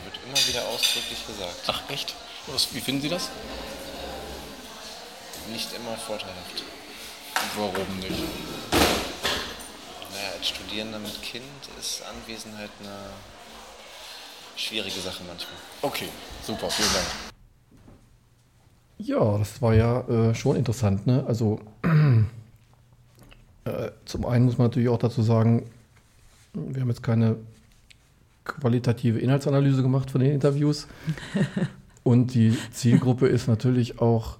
Wird 0.05 0.21
immer 0.25 0.47
wieder 0.47 0.65
ausdrücklich 0.69 1.27
gesagt. 1.27 1.57
Ach, 1.67 1.81
echt? 1.91 2.15
Was, 2.47 2.73
wie 2.73 2.81
finden 2.81 3.03
Sie 3.03 3.09
das? 3.09 3.31
Nicht 5.53 5.73
immer 5.75 5.97
vorteilhaft. 5.97 6.65
Warum 7.57 7.99
nicht? 7.99 8.25
Naja, 10.11 10.31
als 10.39 10.49
Studierender 10.49 10.99
mit 10.99 11.21
Kind 11.23 11.45
ist 11.79 12.03
Anwesenheit 12.03 12.71
eine 12.81 13.11
schwierige 14.57 15.01
Sache 15.01 15.23
manchmal. 15.27 15.57
Okay, 15.83 16.09
super, 16.43 16.71
vielen 16.71 16.93
Dank. 16.93 17.07
Ja, 18.99 19.39
das 19.39 19.61
war 19.61 19.75
ja 19.75 20.01
äh, 20.09 20.35
schon 20.35 20.57
interessant. 20.57 21.07
Ne? 21.07 21.25
Also 21.27 21.61
äh, 23.65 23.91
zum 24.07 24.25
einen 24.27 24.47
muss 24.47 24.57
man 24.57 24.69
natürlich 24.69 24.89
auch 24.89 24.99
dazu 24.99 25.23
sagen, 25.23 25.69
wir 26.55 26.81
haben 26.81 26.89
jetzt 26.89 27.03
keine 27.03 27.37
qualitative 28.45 29.19
Inhaltsanalyse 29.19 29.83
gemacht 29.83 30.11
von 30.11 30.21
den 30.21 30.33
Interviews. 30.33 30.87
Und 32.03 32.35
die 32.35 32.57
Zielgruppe 32.71 33.27
ist 33.27 33.49
natürlich 33.49 34.01
auch 34.01 34.39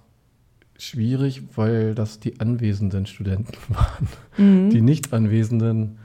schwierig, 0.79 1.43
weil 1.57 1.95
das 1.95 2.21
die 2.21 2.41
anwesenden 2.41 3.07
Studenten 3.07 3.57
waren. 3.69 4.09
Mhm. 4.37 4.71
Die 4.71 4.81
nicht 4.81 5.13
anwesenden 5.13 5.99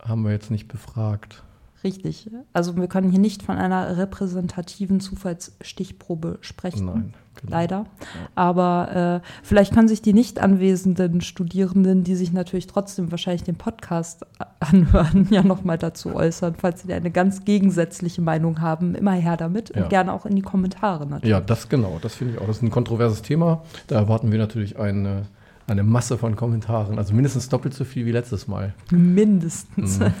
haben 0.00 0.22
wir 0.22 0.32
jetzt 0.32 0.50
nicht 0.50 0.68
befragt. 0.68 1.42
Richtig. 1.84 2.30
Also 2.52 2.76
wir 2.76 2.88
können 2.88 3.10
hier 3.10 3.20
nicht 3.20 3.42
von 3.42 3.58
einer 3.58 3.96
repräsentativen 3.96 5.00
Zufallsstichprobe 5.00 6.38
sprechen. 6.40 6.86
Nein, 6.86 7.14
genau. 7.40 7.52
Leider. 7.52 7.86
Aber 8.34 9.22
äh, 9.22 9.26
vielleicht 9.42 9.74
können 9.74 9.88
sich 9.88 10.02
die 10.02 10.12
nicht 10.12 10.38
anwesenden 10.40 11.20
Studierenden, 11.20 12.04
die 12.04 12.14
sich 12.14 12.32
natürlich 12.32 12.66
trotzdem 12.66 13.10
wahrscheinlich 13.10 13.44
den 13.44 13.56
Podcast 13.56 14.24
anhören, 14.60 15.26
ja 15.30 15.42
nochmal 15.42 15.78
dazu 15.78 16.14
äußern, 16.14 16.54
falls 16.58 16.82
sie 16.82 16.92
eine 16.92 17.10
ganz 17.10 17.44
gegensätzliche 17.44 18.22
Meinung 18.22 18.60
haben. 18.60 18.94
Immer 18.94 19.12
her 19.12 19.36
damit 19.36 19.70
und 19.70 19.80
Ja. 19.82 19.88
gerne 19.88 20.12
auch 20.12 20.26
in 20.26 20.36
die 20.36 20.42
Kommentare 20.42 21.06
natürlich. 21.06 21.30
Ja, 21.30 21.40
das 21.40 21.68
genau, 21.68 21.98
das 22.00 22.14
finde 22.14 22.34
ich 22.34 22.40
auch. 22.40 22.46
Das 22.46 22.56
ist 22.56 22.62
ein 22.62 22.70
kontroverses 22.70 23.22
Thema. 23.22 23.62
Da 23.86 23.96
erwarten 23.96 24.30
wir 24.32 24.38
natürlich 24.38 24.78
eine, 24.78 25.22
eine 25.66 25.82
Masse 25.82 26.18
von 26.18 26.36
Kommentaren. 26.36 26.98
Also 26.98 27.14
mindestens 27.14 27.48
doppelt 27.48 27.74
so 27.74 27.84
viel 27.84 28.06
wie 28.06 28.12
letztes 28.12 28.46
Mal. 28.48 28.74
Mindestens. 28.90 29.98
Mhm. 29.98 30.06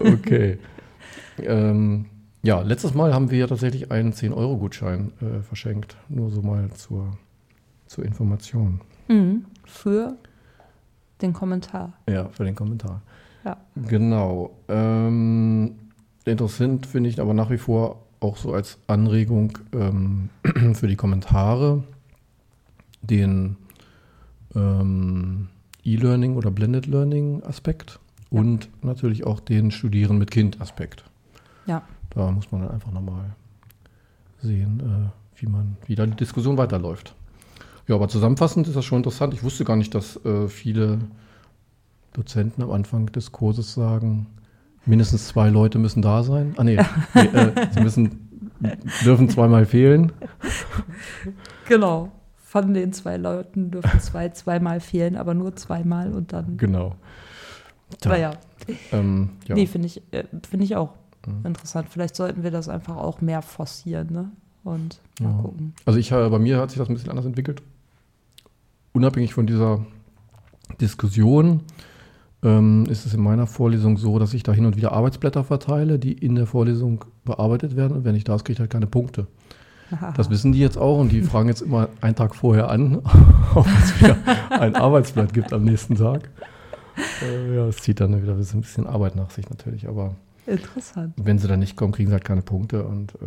Okay. 0.00 0.58
ähm, 1.38 2.06
ja, 2.42 2.60
letztes 2.60 2.94
Mal 2.94 3.14
haben 3.14 3.30
wir 3.30 3.38
ja 3.38 3.46
tatsächlich 3.46 3.90
einen 3.92 4.12
10-Euro-Gutschein 4.12 5.12
äh, 5.20 5.42
verschenkt. 5.42 5.96
Nur 6.08 6.30
so 6.30 6.42
mal 6.42 6.70
zur, 6.72 7.16
zur 7.86 8.04
Information. 8.04 8.80
Mhm. 9.08 9.44
Für 9.64 10.16
den 11.20 11.32
Kommentar. 11.32 11.92
Ja, 12.08 12.28
für 12.30 12.44
den 12.44 12.54
Kommentar. 12.54 13.00
Ja. 13.44 13.56
Genau. 13.88 14.56
Ähm, 14.68 15.76
interessant 16.24 16.86
finde 16.86 17.10
ich 17.10 17.20
aber 17.20 17.34
nach 17.34 17.50
wie 17.50 17.58
vor 17.58 18.02
auch 18.20 18.36
so 18.36 18.52
als 18.52 18.78
Anregung 18.86 19.58
ähm, 19.72 20.30
für 20.74 20.86
die 20.86 20.96
Kommentare 20.96 21.82
den 23.02 23.56
ähm, 24.54 25.48
E-Learning 25.84 26.36
oder 26.36 26.50
Blended 26.50 26.86
Learning 26.86 27.42
Aspekt 27.44 27.98
und 28.30 28.68
natürlich 28.82 29.26
auch 29.26 29.40
den 29.40 29.70
Studieren 29.70 30.18
mit 30.18 30.30
Kind 30.30 30.60
Aspekt. 30.60 31.04
Ja. 31.66 31.82
Da 32.14 32.30
muss 32.30 32.50
man 32.52 32.62
dann 32.62 32.70
einfach 32.70 32.92
nochmal 32.92 33.24
sehen, 34.40 34.80
äh, 34.80 35.40
wie 35.40 35.46
man, 35.46 35.76
wie 35.86 35.94
da 35.94 36.06
die 36.06 36.16
Diskussion 36.16 36.58
weiterläuft. 36.58 37.14
Ja, 37.88 37.94
aber 37.94 38.08
zusammenfassend 38.08 38.68
ist 38.68 38.76
das 38.76 38.84
schon 38.84 38.98
interessant. 38.98 39.34
Ich 39.34 39.42
wusste 39.42 39.64
gar 39.64 39.76
nicht, 39.76 39.94
dass 39.94 40.22
äh, 40.24 40.48
viele 40.48 40.98
Dozenten 42.12 42.62
am 42.62 42.70
Anfang 42.70 43.06
des 43.06 43.32
Kurses 43.32 43.74
sagen, 43.74 44.26
mindestens 44.84 45.28
zwei 45.28 45.48
Leute 45.48 45.78
müssen 45.78 46.02
da 46.02 46.22
sein. 46.22 46.54
Ah 46.58 46.64
nee, 46.64 46.78
nee 47.14 47.20
äh, 47.20 47.68
sie 47.72 47.80
müssen, 47.80 48.28
dürfen 49.04 49.28
zweimal 49.28 49.66
fehlen. 49.66 50.12
Genau. 51.66 52.12
Von 52.36 52.74
den 52.74 52.92
zwei 52.92 53.16
Leuten 53.16 53.70
dürfen 53.70 53.98
zwei 54.00 54.28
zweimal 54.28 54.80
fehlen, 54.80 55.16
aber 55.16 55.32
nur 55.32 55.56
zweimal 55.56 56.12
und 56.12 56.34
dann. 56.34 56.58
Genau. 56.58 56.96
Naja. 58.04 58.32
Ähm, 58.92 59.30
ja. 59.48 59.54
Nee, 59.54 59.66
finde 59.66 59.86
ich, 59.86 60.02
äh, 60.12 60.24
finde 60.48 60.64
ich 60.64 60.76
auch 60.76 60.90
Mhm. 61.26 61.46
interessant. 61.46 61.88
Vielleicht 61.90 62.16
sollten 62.16 62.42
wir 62.42 62.50
das 62.50 62.68
einfach 62.68 62.96
auch 62.96 63.20
mehr 63.20 63.42
forcieren, 63.42 64.12
ne? 64.12 64.30
Und 64.64 65.00
mal 65.20 65.30
Ja. 65.30 65.42
gucken. 65.42 65.74
Also 65.84 65.98
ich, 65.98 66.12
äh, 66.12 66.28
bei 66.28 66.38
mir 66.38 66.58
hat 66.58 66.70
sich 66.70 66.78
das 66.78 66.88
ein 66.88 66.94
bisschen 66.94 67.10
anders 67.10 67.26
entwickelt. 67.26 67.62
Unabhängig 68.92 69.34
von 69.34 69.46
dieser 69.46 69.84
Diskussion 70.80 71.60
ähm, 72.44 72.86
ist 72.88 73.06
es 73.06 73.14
in 73.14 73.22
meiner 73.22 73.46
Vorlesung 73.46 73.96
so, 73.96 74.18
dass 74.18 74.34
ich 74.34 74.42
da 74.42 74.52
hin 74.52 74.66
und 74.66 74.76
wieder 74.76 74.92
Arbeitsblätter 74.92 75.44
verteile, 75.44 75.98
die 75.98 76.12
in 76.12 76.34
der 76.34 76.46
Vorlesung 76.46 77.04
bearbeitet 77.24 77.76
werden. 77.76 77.96
Und 77.96 78.04
wenn 78.04 78.14
ich 78.14 78.24
da 78.24 78.34
ist, 78.34 78.44
kriege 78.44 78.58
halt 78.60 78.70
keine 78.70 78.86
Punkte. 78.86 79.26
Das 80.16 80.30
wissen 80.30 80.52
die 80.52 80.58
jetzt 80.58 80.78
auch 80.78 80.98
und 80.98 81.12
die 81.12 81.20
fragen 81.22 81.48
jetzt 81.48 81.60
immer 81.62 81.88
einen 82.00 82.14
Tag 82.16 82.34
vorher 82.34 82.70
an, 82.70 82.96
ob 83.54 83.66
es 83.66 84.00
wieder 84.00 84.16
ein 84.50 84.74
Arbeitsblatt 84.74 85.34
gibt 85.34 85.52
am 85.52 85.64
nächsten 85.64 85.96
Tag. 85.96 86.30
Äh, 87.22 87.56
ja, 87.56 87.66
es 87.66 87.76
zieht 87.76 88.00
dann 88.00 88.22
wieder 88.22 88.32
ein 88.32 88.38
bisschen 88.60 88.86
Arbeit 88.86 89.16
nach 89.16 89.30
sich 89.30 89.48
natürlich, 89.50 89.88
aber 89.88 90.14
Interessant. 90.46 91.14
wenn 91.16 91.38
sie 91.38 91.48
dann 91.48 91.60
nicht 91.60 91.76
kommen, 91.76 91.92
kriegen 91.92 92.08
sie 92.08 92.14
halt 92.14 92.24
keine 92.24 92.42
Punkte 92.42 92.84
und 92.84 93.14
äh, 93.16 93.26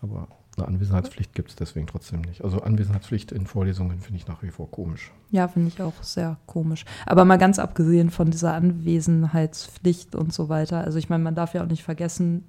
aber 0.00 0.28
eine 0.56 0.68
Anwesenheitspflicht 0.68 1.34
gibt 1.34 1.50
es 1.50 1.56
deswegen 1.56 1.86
trotzdem 1.86 2.20
nicht. 2.22 2.42
Also 2.42 2.60
Anwesenheitspflicht 2.60 3.32
in 3.32 3.46
Vorlesungen 3.46 4.00
finde 4.00 4.18
ich 4.18 4.26
nach 4.26 4.42
wie 4.42 4.50
vor 4.50 4.70
komisch. 4.70 5.12
Ja, 5.30 5.48
finde 5.48 5.68
ich 5.68 5.80
auch 5.80 6.02
sehr 6.02 6.36
komisch. 6.46 6.84
Aber 7.06 7.24
mal 7.24 7.38
ganz 7.38 7.58
abgesehen 7.58 8.10
von 8.10 8.30
dieser 8.30 8.54
Anwesenheitspflicht 8.54 10.14
und 10.14 10.32
so 10.32 10.48
weiter. 10.48 10.84
Also 10.84 10.98
ich 10.98 11.08
meine, 11.08 11.22
man 11.22 11.34
darf 11.34 11.54
ja 11.54 11.62
auch 11.62 11.68
nicht 11.68 11.84
vergessen, 11.84 12.44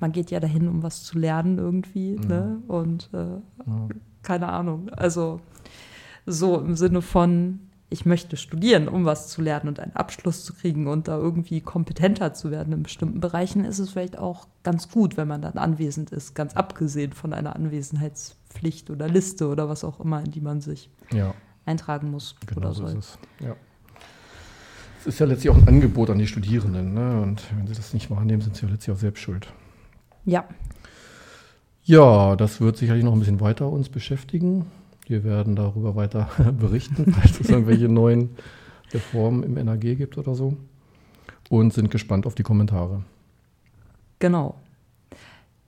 man 0.00 0.12
geht 0.12 0.30
ja 0.30 0.40
dahin, 0.40 0.68
um 0.68 0.82
was 0.82 1.04
zu 1.04 1.18
lernen 1.18 1.58
irgendwie. 1.58 2.16
Ne? 2.16 2.58
Und 2.68 3.10
äh, 3.12 3.40
keine 4.22 4.48
Ahnung. 4.48 4.90
Also 4.90 5.40
so 6.26 6.60
im 6.60 6.76
Sinne 6.76 7.02
von, 7.02 7.60
ich 7.90 8.04
möchte 8.04 8.36
studieren, 8.36 8.86
um 8.88 9.04
was 9.06 9.28
zu 9.28 9.40
lernen 9.40 9.68
und 9.68 9.80
einen 9.80 9.96
Abschluss 9.96 10.44
zu 10.44 10.52
kriegen 10.52 10.86
und 10.88 11.08
da 11.08 11.16
irgendwie 11.16 11.60
kompetenter 11.62 12.34
zu 12.34 12.50
werden 12.50 12.72
in 12.74 12.82
bestimmten 12.82 13.20
Bereichen, 13.20 13.64
ist 13.64 13.78
es 13.78 13.90
vielleicht 13.90 14.18
auch 14.18 14.46
ganz 14.62 14.90
gut, 14.90 15.16
wenn 15.16 15.26
man 15.28 15.40
dann 15.40 15.54
anwesend 15.56 16.10
ist, 16.10 16.34
ganz 16.34 16.54
abgesehen 16.54 17.12
von 17.14 17.32
einer 17.32 17.56
Anwesenheitspflicht 17.56 18.90
oder 18.90 19.08
Liste 19.08 19.48
oder 19.48 19.68
was 19.70 19.84
auch 19.84 20.00
immer, 20.00 20.20
in 20.22 20.30
die 20.32 20.40
man 20.42 20.60
sich 20.60 20.90
Ja. 21.12 21.32
eintragen 21.64 22.10
muss 22.10 22.36
Genau 22.46 22.60
oder 22.60 22.74
so 22.74 22.86
soll. 22.86 22.98
ist 22.98 23.18
es. 23.40 23.46
Ja. 23.46 23.56
Es 25.00 25.06
ist 25.06 25.18
ja 25.20 25.26
letztlich 25.26 25.50
auch 25.50 25.56
ein 25.56 25.68
Angebot 25.68 26.10
an 26.10 26.18
die 26.18 26.26
Studierenden. 26.26 26.92
Ne? 26.92 27.22
Und 27.22 27.42
wenn 27.56 27.66
sie 27.66 27.74
das 27.74 27.94
nicht 27.94 28.10
wahrnehmen, 28.10 28.42
sind 28.42 28.56
sie 28.56 28.66
ja 28.66 28.72
letztlich 28.72 28.94
auch 28.94 29.00
selbst 29.00 29.20
schuld. 29.20 29.46
Ja, 30.26 30.44
Ja, 31.84 32.36
das 32.36 32.60
wird 32.60 32.76
sicherlich 32.76 33.02
noch 33.04 33.14
ein 33.14 33.18
bisschen 33.20 33.40
weiter 33.40 33.68
uns 33.70 33.88
beschäftigen. 33.88 34.66
Wir 35.08 35.24
werden 35.24 35.56
darüber 35.56 35.96
weiter 35.96 36.28
berichten, 36.60 37.12
falls 37.12 37.40
es 37.40 37.48
irgendwelche 37.48 37.88
neuen 37.88 38.36
Reformen 38.92 39.42
im 39.42 39.54
NAG 39.54 39.80
gibt 39.80 40.18
oder 40.18 40.34
so. 40.34 40.56
Und 41.48 41.72
sind 41.72 41.90
gespannt 41.90 42.26
auf 42.26 42.34
die 42.34 42.42
Kommentare. 42.42 43.02
genau. 44.18 44.54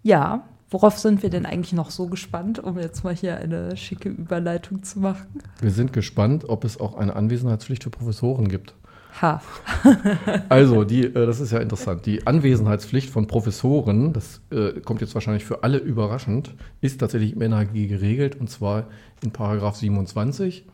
Ja, 0.03 0.45
worauf 0.71 0.99
sind 0.99 1.23
wir 1.23 1.29
denn 1.29 1.45
eigentlich 1.45 1.75
noch 1.75 1.91
so 1.91 2.07
gespannt, 2.07 2.59
um 2.59 2.79
jetzt 2.79 3.05
mal 3.05 3.15
hier 3.15 3.37
eine 3.37 3.77
schicke 3.77 4.09
Überleitung 4.09 4.83
zu 4.83 4.99
machen? 4.99 5.27
Wir 5.61 5.71
sind 5.71 5.93
gespannt, 5.93 6.49
ob 6.49 6.65
es 6.65 6.81
auch 6.81 6.95
eine 6.95 7.17
Anwesenheitspflicht 7.17 7.85
für 7.85 7.91
Professoren 7.91 8.49
gibt. 8.49 8.75
Ha. 9.21 9.43
Also, 10.49 10.85
die, 10.85 11.05
äh, 11.05 11.26
das 11.26 11.40
ist 11.40 11.52
ja 11.52 11.59
interessant. 11.59 12.07
Die 12.07 12.26
Anwesenheitspflicht 12.26 13.11
von 13.11 13.26
Professoren, 13.26 14.12
das 14.12 14.40
äh, 14.50 14.81
kommt 14.81 15.00
jetzt 15.00 15.14
wahrscheinlich 15.14 15.45
für 15.45 15.62
alle 15.62 15.79
überraschend, 15.79 16.55
ist 16.81 17.00
tatsächlich 17.00 17.35
im 17.35 17.43
NHG 17.43 17.88
geregelt 17.88 18.37
und 18.37 18.50
zwar 18.50 18.87
in 19.23 19.31
Paragraph 19.31 19.76
27. 19.76 20.67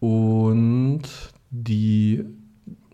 Und 0.00 1.02
die, 1.50 2.24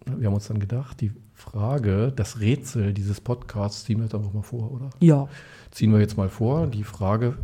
wir 0.04 0.26
haben 0.26 0.34
uns 0.34 0.48
dann 0.48 0.60
gedacht, 0.60 1.00
die 1.00 1.12
Frage, 1.34 2.12
das 2.14 2.40
Rätsel 2.40 2.92
dieses 2.92 3.20
Podcasts 3.20 3.84
ziehen 3.84 3.98
wir 3.98 4.04
jetzt 4.04 4.14
einfach 4.14 4.32
mal 4.32 4.42
vor, 4.42 4.70
oder? 4.70 4.90
Ja. 5.00 5.28
Ziehen 5.70 5.92
wir 5.92 6.00
jetzt 6.00 6.16
mal 6.16 6.28
vor. 6.28 6.66
Die 6.66 6.84
Frage 6.84 7.38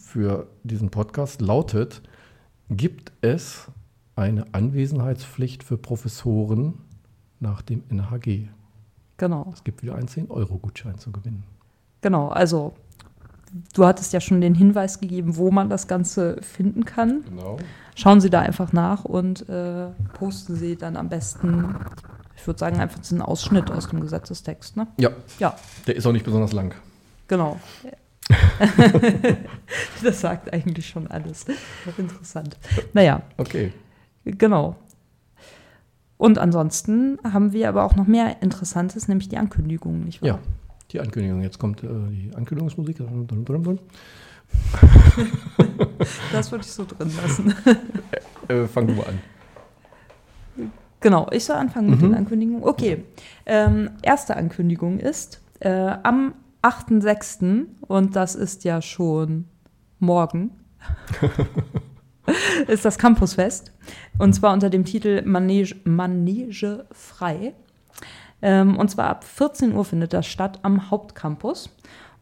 für 0.00 0.46
diesen 0.64 0.90
Podcast 0.90 1.40
lautet: 1.40 2.02
Gibt 2.70 3.12
es 3.20 3.68
eine 4.20 4.46
Anwesenheitspflicht 4.52 5.62
für 5.62 5.76
Professoren 5.76 6.74
nach 7.40 7.62
dem 7.62 7.82
NHG? 7.90 8.46
Genau. 9.16 9.50
Es 9.54 9.64
gibt 9.64 9.82
wieder 9.82 9.94
einen 9.96 10.08
10-Euro-Gutschein 10.08 10.98
zu 10.98 11.10
gewinnen. 11.12 11.44
Genau, 12.00 12.28
also 12.28 12.72
du 13.74 13.84
hattest 13.84 14.12
ja 14.12 14.20
schon 14.20 14.40
den 14.40 14.54
Hinweis 14.54 15.00
gegeben, 15.00 15.36
wo 15.36 15.50
man 15.50 15.68
das 15.68 15.86
Ganze 15.88 16.40
finden 16.42 16.84
kann. 16.84 17.24
Genau. 17.28 17.58
Schauen 17.96 18.20
Sie 18.20 18.30
da 18.30 18.40
einfach 18.40 18.72
nach 18.72 19.04
und 19.04 19.46
äh, 19.48 19.88
posten 20.14 20.54
Sie 20.56 20.76
dann 20.76 20.96
am 20.96 21.08
besten, 21.10 21.74
ich 22.36 22.46
würde 22.46 22.58
sagen, 22.58 22.80
einfach 22.80 23.00
einen 23.10 23.20
Ausschnitt 23.20 23.70
aus 23.70 23.88
dem 23.88 24.00
Gesetzestext. 24.00 24.76
Ne? 24.76 24.86
Ja. 24.98 25.10
Ja, 25.38 25.54
Der 25.86 25.96
ist 25.96 26.06
auch 26.06 26.12
nicht 26.12 26.24
besonders 26.24 26.52
lang. 26.52 26.74
genau. 27.28 27.58
das 30.02 30.20
sagt 30.20 30.52
eigentlich 30.52 30.88
schon 30.88 31.06
alles. 31.08 31.46
Interessant. 31.98 32.56
Naja, 32.92 33.22
Okay. 33.36 33.72
Genau. 34.24 34.76
Und 36.16 36.38
ansonsten 36.38 37.18
haben 37.24 37.52
wir 37.52 37.68
aber 37.68 37.84
auch 37.84 37.96
noch 37.96 38.06
mehr 38.06 38.42
Interessantes, 38.42 39.08
nämlich 39.08 39.28
die 39.28 39.38
Ankündigungen, 39.38 40.04
nicht 40.04 40.20
wahr? 40.20 40.28
Ja, 40.28 40.38
die 40.90 41.00
Ankündigung. 41.00 41.40
Jetzt 41.42 41.58
kommt 41.58 41.82
äh, 41.82 41.88
die 42.10 42.30
Ankündigungsmusik. 42.34 42.98
Das 46.32 46.50
würde 46.50 46.64
ich 46.64 46.72
so 46.72 46.84
drin 46.84 47.10
lassen. 47.16 47.54
Äh, 48.48 48.66
fang 48.66 48.86
du 48.86 48.94
mal 48.94 49.06
an. 49.06 49.18
Genau, 51.00 51.28
ich 51.30 51.44
soll 51.44 51.56
anfangen 51.56 51.90
mit 51.90 52.00
Mhm. 52.00 52.06
den 52.06 52.14
Ankündigungen. 52.14 52.62
Okay, 52.64 53.04
ähm, 53.46 53.90
erste 54.02 54.36
Ankündigung 54.36 54.98
ist 54.98 55.40
äh, 55.60 55.70
am 56.02 56.34
8.6. 56.62 57.66
und 57.86 58.16
das 58.16 58.34
ist 58.34 58.64
ja 58.64 58.82
schon 58.82 59.46
morgen, 59.98 60.50
ist 62.66 62.84
das 62.84 62.98
Campusfest. 62.98 63.72
Und 64.18 64.34
zwar 64.34 64.52
unter 64.52 64.70
dem 64.70 64.84
Titel 64.84 65.22
Manege, 65.24 65.76
Manege 65.84 66.86
frei. 66.92 67.54
Ähm, 68.42 68.76
und 68.76 68.90
zwar 68.90 69.08
ab 69.08 69.24
14 69.24 69.74
Uhr 69.74 69.84
findet 69.84 70.12
das 70.12 70.26
statt 70.26 70.60
am 70.62 70.90
Hauptcampus. 70.90 71.70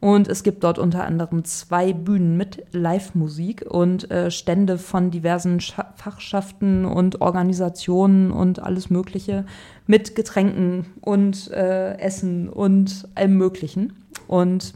Und 0.01 0.29
es 0.29 0.45
gibt 0.45 0.63
dort 0.63 0.79
unter 0.79 1.05
anderem 1.05 1.45
zwei 1.45 1.93
Bühnen 1.93 2.37
mit 2.37 2.65
Live-Musik 2.71 3.67
und 3.69 4.09
äh, 4.13 4.31
Stände 4.31 4.79
von 4.79 5.11
diversen 5.11 5.59
Scha 5.59 5.93
Fachschaften 5.97 6.85
und 6.85 7.21
Organisationen 7.21 8.31
und 8.31 8.61
alles 8.63 8.91
Mögliche 8.91 9.45
mit 9.87 10.15
Getränken 10.15 10.87
und 11.01 11.51
äh, 11.51 11.99
Essen 11.99 12.49
und 12.49 13.09
allem 13.17 13.37
Möglichen. 13.39 13.93
Und 14.29 14.75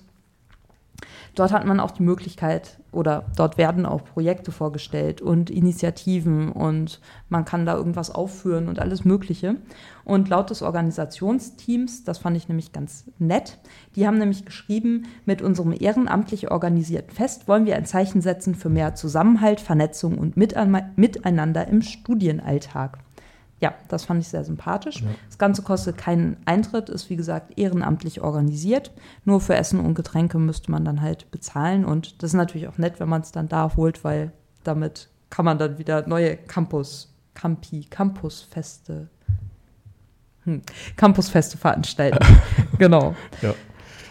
dort 1.36 1.52
hat 1.52 1.66
man 1.66 1.78
auch 1.78 1.92
die 1.92 2.02
Möglichkeit 2.02 2.78
oder 2.92 3.24
dort 3.36 3.58
werden 3.58 3.86
auch 3.86 4.04
Projekte 4.04 4.52
vorgestellt 4.52 5.20
und 5.20 5.50
Initiativen 5.50 6.52
und 6.52 7.00
man 7.28 7.44
kann 7.44 7.66
da 7.66 7.74
irgendwas 7.74 8.10
aufführen 8.10 8.68
und 8.68 8.78
alles 8.78 9.04
Mögliche. 9.04 9.56
Und 10.04 10.28
laut 10.28 10.50
des 10.50 10.62
Organisationsteams, 10.62 12.04
das 12.04 12.18
fand 12.18 12.36
ich 12.36 12.48
nämlich 12.48 12.72
ganz 12.72 13.04
nett, 13.18 13.58
die 13.96 14.06
haben 14.06 14.18
nämlich 14.18 14.44
geschrieben, 14.44 15.06
mit 15.24 15.42
unserem 15.42 15.74
ehrenamtlich 15.78 16.50
organisierten 16.50 17.14
Fest 17.14 17.48
wollen 17.48 17.66
wir 17.66 17.76
ein 17.76 17.86
Zeichen 17.86 18.20
setzen 18.20 18.54
für 18.54 18.68
mehr 18.68 18.94
Zusammenhalt, 18.94 19.60
Vernetzung 19.60 20.18
und 20.18 20.36
Miteinander 20.36 21.66
im 21.68 21.82
Studienalltag. 21.82 22.98
Ja, 23.62 23.74
das 23.86 24.04
fand 24.04 24.20
ich 24.20 24.26
sehr 24.26 24.42
sympathisch. 24.44 25.04
Das 25.28 25.38
Ganze 25.38 25.62
kostet 25.62 25.96
keinen 25.96 26.36
Eintritt, 26.46 26.88
ist 26.88 27.08
wie 27.10 27.16
gesagt 27.16 27.56
ehrenamtlich 27.56 28.20
organisiert. 28.20 28.90
Nur 29.24 29.40
für 29.40 29.54
Essen 29.54 29.78
und 29.78 29.94
Getränke 29.94 30.38
müsste 30.38 30.72
man 30.72 30.84
dann 30.84 31.00
halt 31.00 31.30
bezahlen. 31.30 31.84
Und 31.84 32.24
das 32.24 32.30
ist 32.30 32.34
natürlich 32.34 32.66
auch 32.66 32.76
nett, 32.76 32.98
wenn 32.98 33.08
man 33.08 33.20
es 33.20 33.30
dann 33.30 33.48
da 33.48 33.70
holt, 33.76 34.02
weil 34.02 34.32
damit 34.64 35.10
kann 35.30 35.44
man 35.44 35.58
dann 35.58 35.78
wieder 35.78 36.08
neue 36.08 36.36
Campus, 36.36 37.14
Campi, 37.34 37.86
Campusfeste, 37.88 39.08
hm, 40.42 40.62
Campusfeste 40.96 41.56
veranstalten. 41.56 42.18
genau. 42.78 43.14
Ja. 43.42 43.54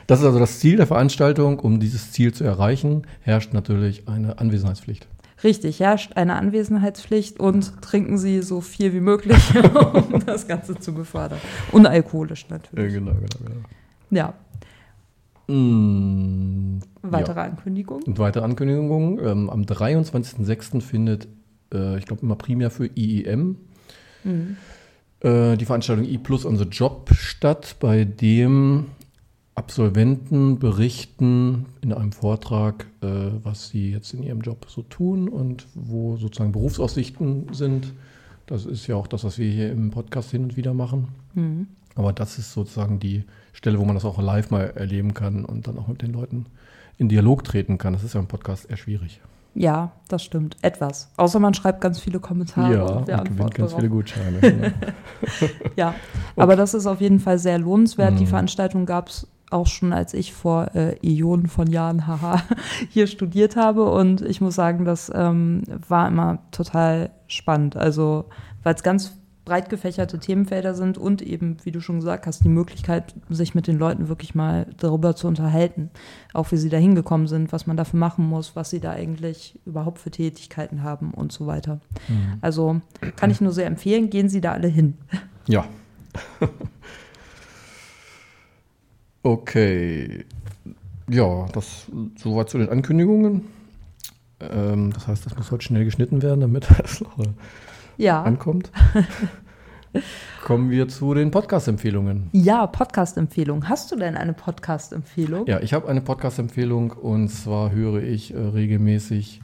Das 0.08 0.20
ist 0.20 0.26
also 0.26 0.40
das 0.40 0.60
Ziel 0.60 0.78
der 0.78 0.88
Veranstaltung. 0.88 1.60
Um 1.60 1.82
dieses 1.82 2.12
Ziel 2.14 2.34
zu 2.34 2.46
erreichen, 2.46 3.06
herrscht 3.20 3.54
natürlich 3.54 4.08
eine 4.08 4.40
Anwesenheitspflicht. 4.40 5.08
Richtig, 5.44 5.80
herrscht 5.80 6.14
eine 6.18 6.36
Anwesenheitspflicht 6.36 7.40
und 7.40 7.82
trinken 7.82 8.18
Sie 8.18 8.42
so 8.42 8.62
viel 8.62 8.94
wie 8.94 9.00
möglich, 9.00 9.38
um 9.94 10.24
das 10.26 10.48
Ganze 10.48 10.76
zu 10.80 10.94
befördern. 10.94 11.40
Unalkoholisch 11.72 12.48
natürlich. 12.50 12.92
Äh, 12.94 12.98
genau, 13.00 13.14
genau, 13.14 13.28
genau. 13.44 13.62
Ja. 14.12 14.34
Mm, 15.54 16.80
Weitere 17.02 17.40
ja. 17.40 17.46
Ankündigungen? 17.46 18.04
Und 18.04 18.20
weitere 18.20 18.44
Ankündigungen. 18.44 19.20
Ähm, 19.26 19.50
am 19.50 19.64
23.06. 19.64 20.82
findet, 20.82 21.28
äh, 21.74 21.98
ich 21.98 22.06
glaube, 22.06 22.22
immer 22.22 22.36
primär 22.36 22.70
für 22.72 22.86
IEM 22.96 23.58
Mhm. 24.24 24.58
äh, 25.22 25.58
die 25.58 25.66
Veranstaltung 25.66 26.06
E 26.06 26.20
Plus 26.20 26.46
on 26.46 26.58
the 26.58 26.66
Job 26.66 27.10
statt, 27.16 27.76
bei 27.80 28.04
dem 28.06 28.86
Absolventen 29.62 30.58
berichten 30.58 31.68
in 31.82 31.94
einem 31.94 32.12
Vortrag, 32.12 32.88
äh, 33.04 33.08
was 33.44 33.70
sie 33.70 33.92
jetzt 33.92 34.12
in 34.12 34.24
ihrem 34.24 34.42
Job 34.42 34.66
so 34.68 34.82
tun 34.82 35.30
und 35.30 35.68
wo 35.76 36.18
sozusagen 36.18 36.52
Berufsaussichten 36.52 37.54
sind. 37.54 37.94
Das 38.48 38.66
ist 38.66 38.88
ja 38.88 38.96
auch 38.96 39.06
das, 39.06 39.24
was 39.24 39.38
wir 39.38 39.48
hier 39.52 39.72
im 39.72 39.92
Podcast 39.92 40.32
hin 40.32 40.44
und 40.46 40.58
wieder 40.58 40.74
machen. 40.74 41.10
Mhm. 41.36 41.68
Aber 41.94 42.12
das 42.12 42.40
ist 42.40 42.54
sozusagen 42.54 43.00
die 43.00 43.24
Stelle, 43.54 43.78
wo 43.78 43.86
man 43.86 43.94
das 43.94 44.04
auch 44.04 44.20
live 44.20 44.50
mal 44.50 44.72
erleben 44.76 45.14
kann 45.14 45.46
und 45.46 45.68
dann 45.68 45.78
auch 45.78 45.88
mit 45.88 46.02
den 46.02 46.12
Leuten 46.12 46.48
in 46.98 47.08
Dialog 47.08 47.44
treten 47.44 47.78
kann. 47.78 47.94
Das 47.94 48.04
ist 48.04 48.16
ja 48.16 48.20
im 48.20 48.28
Podcast 48.28 48.68
eher 48.68 48.78
schwierig. 48.78 49.22
Ja, 49.54 49.92
das 50.08 50.24
stimmt. 50.24 50.58
Etwas. 50.64 51.12
Außer 51.18 51.40
man 51.40 51.54
schreibt 51.54 51.82
ganz 51.82 52.00
viele 52.00 52.20
Kommentare. 52.20 52.74
Ja, 52.74 52.84
und 52.84 53.10
und 53.10 53.26
gewinnt 53.26 53.54
ganz 53.54 53.58
darauf. 53.58 53.76
viele 53.76 53.90
Gutscheine. 53.90 54.40
genau. 54.42 54.68
ja, 55.76 55.94
aber 56.36 56.56
das 56.56 56.74
ist 56.74 56.88
auf 56.88 57.00
jeden 57.00 57.20
Fall 57.20 57.38
sehr 57.38 57.60
lohnenswert. 57.60 58.18
Die 58.20 58.24
Mhm. 58.24 58.30
Veranstaltung 58.30 58.86
gab 58.88 59.10
es 59.10 59.28
auch 59.52 59.68
schon, 59.68 59.94
als 59.94 60.14
ich 60.14 60.34
vor 60.34 60.74
äh, 60.76 60.96
Ionen 61.02 61.48
von 61.48 61.68
Jahren, 61.68 62.08
haha, 62.08 62.42
hier 62.90 63.08
studiert 63.08 63.56
habe. 63.56 63.92
Und 63.92 64.22
ich 64.22 64.42
muss 64.42 64.56
sagen, 64.56 64.86
das 64.86 65.12
ähm, 65.14 65.64
war 65.88 66.08
immer 66.08 66.40
total 66.52 67.12
spannend. 67.28 67.76
Also, 67.76 68.26
weil 68.64 68.76
es 68.76 68.84
ganz 68.84 69.22
breit 69.44 69.70
gefächerte 69.70 70.20
Themenfelder 70.20 70.76
sind 70.76 70.98
und 70.98 71.22
eben, 71.22 71.58
wie 71.64 71.72
du 71.72 71.82
schon 71.82 71.98
gesagt 71.98 72.28
hast, 72.28 72.44
die 72.44 72.50
Möglichkeit, 72.50 73.16
sich 73.30 73.56
mit 73.56 73.68
den 73.68 73.78
Leuten 73.78 74.08
wirklich 74.08 74.36
mal 74.36 74.68
darüber 74.78 75.16
zu 75.16 75.28
unterhalten. 75.28 75.90
Auch 76.34 76.52
wie 76.52 76.58
sie 76.58 76.70
da 76.70 76.78
hingekommen 76.78 77.28
sind, 77.28 77.52
was 77.52 77.66
man 77.66 77.76
dafür 77.76 78.00
machen 78.00 78.26
muss, 78.26 78.56
was 78.56 78.70
sie 78.70 78.80
da 78.80 78.92
eigentlich 78.92 79.60
überhaupt 79.66 80.00
für 80.00 80.12
Tätigkeiten 80.12 80.84
haben 80.84 81.12
und 81.14 81.32
so 81.32 81.48
weiter. 81.48 81.82
Mhm. 82.08 82.38
Also 82.42 82.82
kann 83.16 83.32
ich 83.32 83.42
nur 83.42 83.52
sehr 83.52 83.66
empfehlen, 83.66 84.10
gehen 84.10 84.30
Sie 84.30 84.42
da 84.42 84.52
alle 84.52 84.68
hin. 84.68 84.98
Ja. 85.48 85.66
okay. 89.24 90.26
Ja, 91.10 91.46
das 91.54 91.88
soweit 92.18 92.50
zu 92.50 92.58
den 92.58 92.70
Ankündigungen. 92.70 93.46
Ähm, 94.40 94.92
das 94.94 95.08
heißt, 95.08 95.26
das 95.26 95.36
muss 95.38 95.52
heute 95.52 95.64
schnell 95.64 95.86
geschnitten 95.86 96.22
werden, 96.22 96.42
damit 96.42 96.68
es 96.84 97.02
noch, 97.02 97.20
äh, 97.20 97.28
Ja. 97.98 98.24
ankommt. 98.24 98.72
Kommen 100.46 100.70
wir 100.70 100.88
zu 100.88 101.14
den 101.14 101.32
Podcast-Empfehlungen. 101.32 102.30
Ja, 102.32 102.66
Podcast-Empfehlung. 102.66 103.68
Hast 103.68 103.92
du 103.92 103.98
denn 103.98 104.16
eine 104.16 104.32
Podcast-Empfehlung? 104.34 105.46
Ja, 105.48 105.60
ich 105.60 105.74
habe 105.74 105.90
eine 105.90 106.00
Podcast-Empfehlung 106.02 106.92
und 106.92 107.28
zwar 107.28 107.72
höre 107.72 108.02
ich 108.02 108.34
äh, 108.34 108.38
regelmäßig 108.38 109.42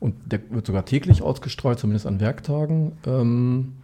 und 0.00 0.14
der 0.32 0.40
wird 0.50 0.66
sogar 0.66 0.86
täglich 0.86 1.20
ausgestrahlt, 1.22 1.78
zumindest 1.78 2.06
an 2.06 2.18
Werktagen, 2.18 2.92
ähm, 3.06 3.74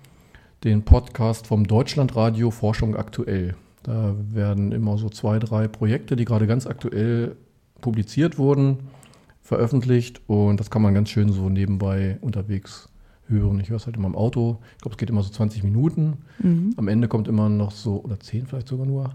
den 0.65 0.85
Podcast 0.85 1.47
vom 1.47 1.67
Deutschlandradio 1.67 2.51
Forschung 2.51 2.97
aktuell. 2.97 3.55
Da 3.83 4.15
werden 4.19 4.73
immer 4.73 4.99
so 4.99 5.09
zwei, 5.09 5.39
drei 5.39 5.69
Projekte, 5.69 6.17
die 6.17 6.25
gerade 6.25 6.47
ganz 6.47 6.67
aktuell 6.67 7.37
publiziert 7.81 8.39
wurden, 8.39 8.79
veröffentlicht 9.41 10.21
und 10.27 10.61
das 10.61 10.71
kann 10.71 10.83
man 10.83 10.95
ganz 10.95 11.09
schön 11.09 11.33
so 11.33 11.49
nebenbei 11.49 12.19
unterwegs 12.21 12.91
hören. 13.27 13.59
Ich 13.61 13.71
höre 13.71 13.77
es 13.77 13.87
halt 13.87 13.97
immer 13.97 14.09
im 14.09 14.17
Auto. 14.17 14.59
Ich 14.77 14.83
glaube, 14.83 14.95
es 14.95 14.99
geht 14.99 15.09
immer 15.09 15.23
so 15.23 15.31
20 15.31 15.63
Minuten. 15.63 16.19
Mhm. 16.41 16.75
Am 16.77 16.89
Ende 16.89 17.09
kommt 17.09 17.29
immer 17.29 17.49
noch 17.49 17.71
so, 17.71 18.03
oder 18.03 18.21
10 18.21 18.47
vielleicht 18.47 18.69
sogar 18.69 18.87
nur, 18.87 19.15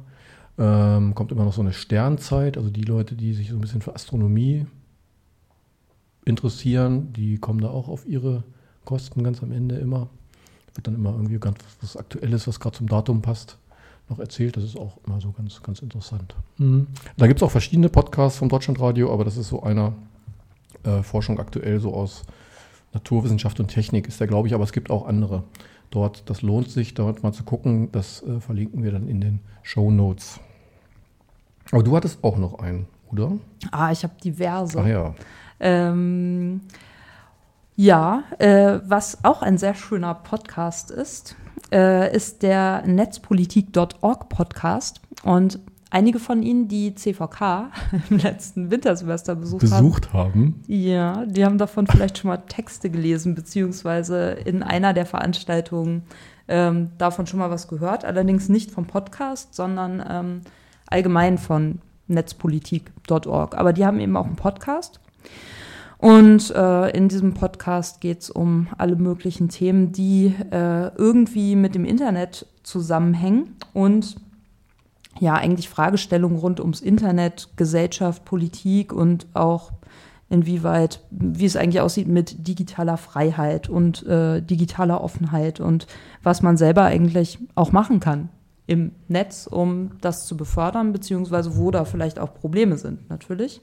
ähm, 0.57 1.13
kommt 1.13 1.31
immer 1.31 1.45
noch 1.45 1.53
so 1.53 1.61
eine 1.61 1.73
Sternzeit. 1.73 2.57
Also 2.57 2.69
die 2.69 2.83
Leute, 2.83 3.15
die 3.15 3.33
sich 3.33 3.49
so 3.49 3.55
ein 3.55 3.61
bisschen 3.61 3.81
für 3.81 3.93
Astronomie 3.93 4.65
interessieren, 6.23 7.13
die 7.13 7.37
kommen 7.37 7.61
da 7.61 7.69
auch 7.69 7.87
auf 7.87 8.07
ihre 8.07 8.43
Kosten 8.83 9.23
ganz 9.23 9.43
am 9.43 9.51
Ende 9.51 9.75
immer. 9.75 10.09
Wird 10.73 10.87
dann 10.87 10.95
immer 10.95 11.11
irgendwie 11.11 11.39
ganz 11.39 11.59
was 11.81 11.95
Aktuelles, 11.95 12.47
was 12.47 12.59
gerade 12.59 12.77
zum 12.77 12.87
Datum 12.87 13.21
passt, 13.21 13.57
noch 14.09 14.19
erzählt. 14.19 14.57
Das 14.57 14.63
ist 14.63 14.77
auch 14.77 14.97
immer 15.05 15.19
so 15.19 15.31
ganz, 15.31 15.61
ganz 15.63 15.79
interessant. 15.79 16.35
Mhm. 16.57 16.87
Da 17.17 17.27
gibt 17.27 17.39
es 17.39 17.43
auch 17.43 17.51
verschiedene 17.51 17.89
Podcasts 17.89 18.39
vom 18.39 18.49
Deutschlandradio, 18.49 19.11
aber 19.11 19.23
das 19.23 19.37
ist 19.37 19.49
so 19.49 19.63
einer 19.63 19.93
äh, 20.83 21.01
Forschung 21.01 21.39
aktuell, 21.39 21.79
so 21.79 21.93
aus 21.93 22.23
Naturwissenschaft 22.93 23.59
und 23.59 23.67
Technik 23.67 24.07
ist 24.07 24.19
der, 24.19 24.27
glaube 24.27 24.47
ich, 24.47 24.53
aber 24.53 24.63
es 24.63 24.71
gibt 24.71 24.89
auch 24.89 25.05
andere. 25.05 25.43
Dort, 25.91 26.29
das 26.29 26.41
lohnt 26.41 26.69
sich, 26.69 26.93
dort 26.93 27.23
mal 27.23 27.31
zu 27.33 27.43
gucken. 27.43 27.91
Das 27.91 28.23
äh, 28.23 28.39
verlinken 28.39 28.83
wir 28.83 28.91
dann 28.91 29.07
in 29.07 29.21
den 29.21 29.39
Show 29.63 29.91
Notes. 29.91 30.39
Aber 31.71 31.83
du 31.83 31.95
hattest 31.95 32.23
auch 32.23 32.37
noch 32.37 32.59
einen, 32.59 32.87
oder? 33.11 33.33
Ah, 33.71 33.91
ich 33.91 34.03
habe 34.03 34.13
diverse. 34.23 34.79
Ach 34.79 34.87
ja. 34.87 35.15
Ähm, 35.59 36.61
ja, 37.75 38.23
äh, 38.39 38.79
was 38.85 39.23
auch 39.23 39.41
ein 39.41 39.57
sehr 39.57 39.75
schöner 39.75 40.13
Podcast 40.13 40.91
ist, 40.91 41.35
äh, 41.71 42.15
ist 42.15 42.41
der 42.41 42.83
Netzpolitik.org 42.85 44.29
Podcast. 44.29 45.01
Und 45.23 45.59
einige 45.89 46.19
von 46.19 46.41
Ihnen, 46.41 46.67
die 46.67 46.95
CVK 46.95 47.71
im 48.09 48.17
letzten 48.17 48.71
Wintersemester 48.71 49.35
besucht, 49.35 49.61
Besucht 49.61 50.13
haben. 50.13 50.61
Ja, 50.67 51.25
die 51.25 51.43
haben 51.43 51.57
davon 51.57 51.87
vielleicht 51.87 52.17
schon 52.17 52.29
mal 52.29 52.37
Texte 52.37 52.89
gelesen, 52.89 53.35
beziehungsweise 53.35 54.31
in 54.31 54.63
einer 54.63 54.93
der 54.93 55.05
Veranstaltungen 55.05 56.03
ähm, 56.47 56.91
davon 56.97 57.27
schon 57.27 57.39
mal 57.39 57.49
was 57.49 57.67
gehört. 57.67 58.05
Allerdings 58.05 58.47
nicht 58.47 58.71
vom 58.71 58.85
Podcast, 58.85 59.53
sondern 59.53 60.03
ähm, 60.07 60.41
allgemein 60.87 61.37
von 61.37 61.79
netzpolitik.org. 62.07 63.57
Aber 63.57 63.73
die 63.73 63.85
haben 63.85 63.99
eben 63.99 64.15
auch 64.15 64.27
einen 64.27 64.35
Podcast. 64.35 64.99
Und 65.97 66.51
äh, 66.51 66.89
in 66.89 67.07
diesem 67.07 67.33
Podcast 67.33 68.01
geht 68.01 68.21
es 68.21 68.29
um 68.29 68.67
alle 68.77 68.95
möglichen 68.95 69.49
Themen, 69.49 69.91
die 69.91 70.35
äh, 70.51 70.95
irgendwie 70.95 71.55
mit 71.55 71.75
dem 71.75 71.85
Internet 71.85 72.45
zusammenhängen 72.63 73.55
und 73.73 74.17
ja, 75.19 75.35
eigentlich 75.35 75.69
Fragestellungen 75.69 76.37
rund 76.37 76.59
ums 76.59 76.81
Internet, 76.81 77.49
Gesellschaft, 77.55 78.25
Politik 78.25 78.91
und 78.91 79.27
auch 79.33 79.71
inwieweit, 80.29 81.01
wie 81.11 81.45
es 81.45 81.55
eigentlich 81.55 81.81
aussieht 81.81 82.07
mit 82.07 82.47
digitaler 82.47 82.97
Freiheit 82.97 83.69
und 83.69 84.05
äh, 84.05 84.41
digitaler 84.41 85.01
Offenheit 85.01 85.59
und 85.59 85.87
was 86.23 86.41
man 86.41 86.57
selber 86.57 86.83
eigentlich 86.83 87.39
auch 87.53 87.71
machen 87.71 87.99
kann 87.99 88.29
im 88.67 88.91
Netz, 89.07 89.47
um 89.47 89.91
das 90.01 90.25
zu 90.25 90.35
befördern, 90.35 90.91
beziehungsweise 90.91 91.55
wo 91.55 91.69
da 91.69 91.85
vielleicht 91.85 92.19
auch 92.19 92.33
Probleme 92.33 92.77
sind, 92.77 93.07
natürlich. 93.09 93.61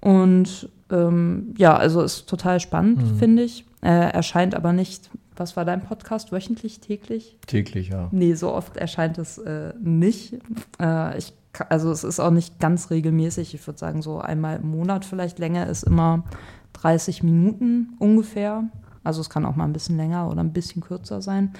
Und 0.00 0.68
ähm, 0.92 1.54
ja, 1.58 1.76
also 1.76 2.02
ist 2.02 2.28
total 2.28 2.60
spannend, 2.60 2.98
Mhm. 2.98 3.16
finde 3.18 3.42
ich. 3.42 3.64
Äh, 3.82 4.12
erscheint 4.12 4.54
aber 4.54 4.72
nicht, 4.72 5.10
was 5.34 5.56
war 5.56 5.64
dein 5.64 5.82
Podcast, 5.82 6.30
wöchentlich, 6.30 6.80
täglich? 6.80 7.36
Täglich, 7.46 7.88
ja. 7.88 8.08
Nee, 8.12 8.34
so 8.34 8.52
oft 8.52 8.76
erscheint 8.76 9.18
es 9.18 9.38
äh, 9.38 9.72
nicht. 9.82 10.34
Äh, 10.80 11.18
ich, 11.18 11.32
also 11.68 11.90
es 11.90 12.04
ist 12.04 12.20
auch 12.20 12.30
nicht 12.30 12.60
ganz 12.60 12.90
regelmäßig. 12.90 13.54
Ich 13.54 13.66
würde 13.66 13.78
sagen, 13.78 14.02
so 14.02 14.20
einmal 14.20 14.58
im 14.62 14.70
Monat 14.70 15.04
vielleicht 15.04 15.38
länger 15.38 15.66
ist 15.66 15.82
immer 15.82 16.22
30 16.74 17.22
Minuten 17.22 17.94
ungefähr. 17.98 18.64
Also 19.04 19.20
es 19.20 19.30
kann 19.30 19.44
auch 19.46 19.56
mal 19.56 19.64
ein 19.64 19.72
bisschen 19.72 19.96
länger 19.96 20.28
oder 20.30 20.40
ein 20.42 20.52
bisschen 20.52 20.82
kürzer 20.82 21.20
sein. 21.22 21.52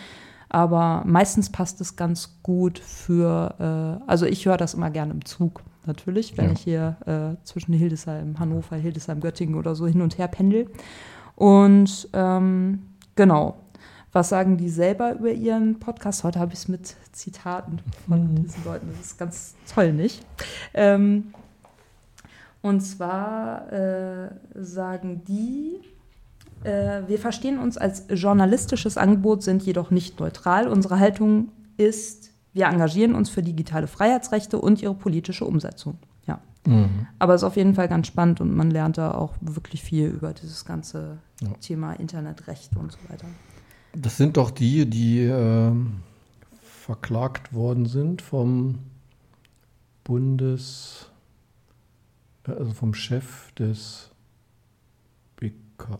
Aber 0.49 1.03
meistens 1.07 1.51
passt 1.51 1.81
es 1.81 1.97
ganz 1.97 2.39
gut 2.43 2.79
für, 2.79 3.99
äh, 4.07 4.09
also 4.09 4.27
ich 4.27 4.45
höre 4.47 4.59
das 4.59 4.75
immer 4.75 4.91
gerne 4.91 5.13
im 5.13 5.25
Zug, 5.25 5.63
natürlich, 5.87 6.37
wenn 6.39 6.47
Ja. 6.47 6.53
ich 6.53 6.61
hier 6.61 6.97
äh, 7.07 7.45
zwischen 7.45 7.73
Hildesheim, 7.73 8.39
Hannover, 8.39 8.77
Hildesheim, 8.77 9.21
Göttingen 9.21 9.55
oder 9.57 9.75
so 9.75 9.87
hin 9.87 10.01
und 10.03 10.19
her 10.19 10.29
pendel. 10.29 10.69
Und 11.37 12.09
ähm, 12.13 12.83
genau, 13.17 13.57
was 14.13 14.29
sagen 14.29 14.59
die 14.59 14.69
selber 14.69 15.15
über 15.15 15.31
ihren 15.31 15.79
Podcast? 15.81 16.23
Heute 16.25 16.39
habe 16.39 16.53
ich 16.53 16.59
es 16.61 16.69
mit 16.69 16.95
Zitaten 17.13 17.79
von 18.07 18.35
diesen 18.35 18.65
Leuten. 18.65 18.89
Das 18.91 19.07
ist 19.07 19.19
ganz 19.19 19.55
toll, 19.73 19.93
nicht? 19.93 20.25
Ähm, 20.75 21.33
und 22.61 22.81
zwar 22.83 23.73
äh, 23.73 24.31
sagen 24.55 25.23
die, 25.27 25.81
äh, 26.63 27.03
wir 27.09 27.19
verstehen 27.19 27.59
uns 27.59 27.77
als 27.79 28.05
journalistisches 28.11 28.99
Angebot, 28.99 29.43
sind 29.43 29.63
jedoch 29.63 29.91
nicht 29.91 30.21
neutral. 30.21 30.69
Unsere 30.69 30.99
Haltung 31.01 31.49
ist, 31.79 32.32
wir 32.55 32.67
engagieren 32.67 33.15
uns 33.15 33.31
für 33.31 33.43
digitale 33.43 33.87
Freiheitsrechte 33.87 34.59
und 34.59 34.83
ihre 34.83 34.95
politische 34.95 35.45
Umsetzung. 35.45 35.99
Ja. 36.27 36.41
Mhm. 36.67 37.07
Aber 37.19 37.35
es 37.35 37.43
ist 37.43 37.47
auf 37.47 37.57
jeden 37.57 37.75
Fall 37.75 37.89
ganz 37.89 38.07
spannend 38.07 38.41
und 38.41 38.55
man 38.55 38.71
lernt 38.71 38.99
da 38.99 39.13
auch 39.13 39.35
wirklich 39.41 39.83
viel 39.83 40.09
über 40.09 40.33
dieses 40.33 40.65
ganze 40.65 41.19
Ja. 41.41 41.49
Thema 41.61 41.95
Internetrecht 41.95 42.77
und 42.77 42.93
so 42.93 42.99
weiter. 43.09 43.27
Das 43.95 44.17
sind 44.17 44.37
doch 44.37 44.51
die, 44.51 44.89
die 44.89 45.21
ähm, 45.21 46.03
verklagt 46.63 47.53
worden 47.53 47.87
sind 47.87 48.23
vom 48.23 48.79
Bundes, 50.05 51.11
äh, 52.47 52.53
also 52.53 52.73
vom 52.73 52.95
Chef 52.95 53.53
des 53.53 54.11
BKA 55.37 55.99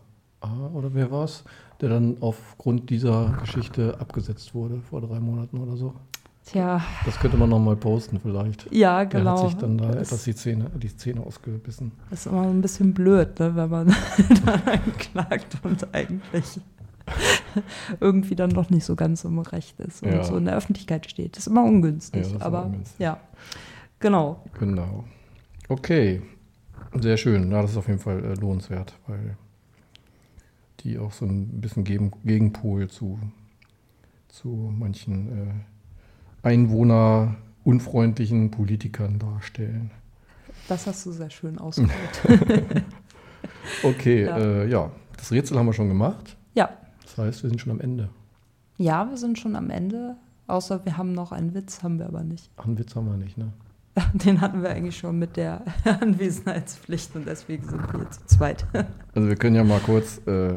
oder 0.73 0.93
wer 0.93 1.11
war 1.11 1.25
es, 1.25 1.43
der 1.81 1.89
dann 1.89 2.17
aufgrund 2.21 2.89
dieser 2.89 3.37
Geschichte 3.41 3.99
abgesetzt 3.99 4.53
wurde 4.53 4.81
vor 4.81 5.01
drei 5.01 5.19
Monaten 5.19 5.57
oder 5.57 5.77
so. 5.77 5.93
Tja. 6.45 6.81
Das 7.05 7.17
könnte 7.19 7.37
man 7.37 7.49
nochmal 7.49 7.75
posten 7.77 8.19
vielleicht. 8.19 8.71
Ja, 8.73 9.05
genau. 9.05 9.43
hat 9.43 9.49
sich 9.51 9.57
dann 9.59 9.77
da 9.77 9.87
Das- 9.91 10.07
etwas 10.09 10.23
die 10.25 10.35
Zähne, 10.35 10.69
die 10.75 10.95
Zähne 10.95 11.21
ausgebissen. 11.21 11.93
Das 12.09 12.21
ist 12.25 12.31
immer 12.31 12.41
ein 12.43 12.61
bisschen 12.61 12.93
blöd, 12.93 13.39
ne, 13.39 13.55
wenn 13.55 13.69
man 13.69 13.87
dann 14.45 14.61
anklagt 14.67 15.57
und 15.63 15.93
eigentlich 15.95 16.59
irgendwie 17.99 18.35
dann 18.35 18.49
doch 18.51 18.69
nicht 18.69 18.85
so 18.85 18.95
ganz 18.95 19.23
im 19.23 19.39
Recht 19.39 19.79
ist 19.79 20.03
und 20.03 20.11
Ja. 20.11 20.23
so 20.23 20.35
in 20.37 20.45
der 20.45 20.55
Öffentlichkeit 20.55 21.09
steht. 21.09 21.35
Das 21.37 21.47
ist 21.47 21.51
immer 21.51 21.63
ungünstig. 21.63 22.29
Ja, 22.31 22.41
aber 22.41 22.65
ungünstig. 22.65 22.99
ja, 22.99 23.19
genau. 23.99 24.43
Genau. 24.59 25.05
Okay. 25.69 26.21
Sehr 26.99 27.17
schön. 27.17 27.51
Ja, 27.51 27.61
das 27.61 27.71
ist 27.71 27.77
auf 27.77 27.87
jeden 27.87 27.99
Fall 27.99 28.23
äh, 28.23 28.33
lohnenswert, 28.35 28.93
weil 29.07 29.37
die 30.81 30.99
auch 30.99 31.11
so 31.11 31.25
ein 31.25 31.61
bisschen 31.61 31.83
gegen, 31.85 32.11
Gegenpol 32.23 32.89
zu, 32.89 33.17
zu 34.27 34.49
manchen 34.77 35.27
äh, 35.49 35.53
einwohnerunfreundlichen 36.43 38.51
Politikern 38.51 39.19
darstellen. 39.19 39.91
Das 40.67 40.87
hast 40.87 41.05
du 41.05 41.11
sehr 41.11 41.29
schön 41.29 41.57
ausgedrückt. 41.59 42.21
Okay, 43.83 44.25
Ja. 44.25 44.37
Äh, 44.37 44.69
ja, 44.69 44.91
das 45.17 45.31
Rätsel 45.31 45.57
haben 45.57 45.65
wir 45.65 45.73
schon 45.73 45.89
gemacht. 45.89 46.37
ja. 46.53 46.69
Das 47.03 47.17
heißt, 47.25 47.43
wir 47.43 47.49
sind 47.49 47.61
schon 47.61 47.71
am 47.71 47.79
Ende. 47.79 48.09
ja, 48.77 49.07
wir 49.09 49.17
sind 49.17 49.37
schon 49.37 49.55
am 49.55 49.69
Ende. 49.69 50.15
Außer 50.47 50.83
wir 50.83 50.97
haben 50.97 51.13
noch 51.13 51.31
einen 51.31 51.53
Witz, 51.53 51.83
haben 51.83 51.99
wir 51.99 52.07
aber 52.07 52.23
nicht. 52.23 52.49
Ach, 52.57 52.65
einen 52.65 52.77
Witz 52.79 52.95
haben 52.95 53.05
wir 53.05 53.17
nicht, 53.17 53.37
ne? 53.37 53.53
Den 54.13 54.41
hatten 54.41 54.63
wir 54.63 54.71
eigentlich 54.71 54.97
schon 54.97 55.19
mit 55.19 55.37
der 55.37 55.61
Anwesenheitspflicht 56.01 57.15
und 57.15 57.27
deswegen 57.27 57.69
sind 57.69 57.93
wir 57.93 58.09
zu 58.09 58.25
zweit. 58.25 58.65
Also 59.13 59.29
wir 59.29 59.35
können 59.35 59.55
ja 59.55 59.63
mal 59.63 59.79
kurz 59.79 60.19
äh, 60.25 60.55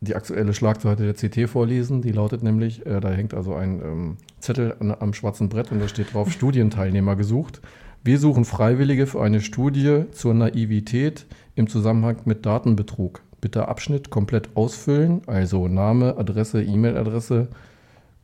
die 0.00 0.14
aktuelle 0.14 0.52
Schlagseite 0.54 1.04
der 1.04 1.14
CT 1.14 1.48
vorlesen. 1.48 2.02
Die 2.02 2.12
lautet 2.12 2.42
nämlich, 2.42 2.84
äh, 2.86 3.00
da 3.00 3.10
hängt 3.10 3.34
also 3.34 3.54
ein 3.54 3.80
ähm, 3.82 4.16
Zettel 4.40 4.76
an, 4.78 4.94
am 4.98 5.14
schwarzen 5.14 5.48
Brett 5.48 5.72
und 5.72 5.80
da 5.80 5.88
steht 5.88 6.12
drauf, 6.14 6.30
Studienteilnehmer 6.32 7.16
gesucht. 7.16 7.60
Wir 8.04 8.18
suchen 8.18 8.44
Freiwillige 8.44 9.06
für 9.06 9.22
eine 9.22 9.40
Studie 9.40 10.04
zur 10.12 10.34
Naivität 10.34 11.26
im 11.56 11.66
Zusammenhang 11.68 12.18
mit 12.24 12.46
Datenbetrug. 12.46 13.22
Bitte 13.40 13.68
Abschnitt 13.68 14.10
komplett 14.10 14.50
ausfüllen, 14.54 15.22
also 15.26 15.66
Name, 15.68 16.16
Adresse, 16.16 16.62
E-Mail-Adresse, 16.62 17.48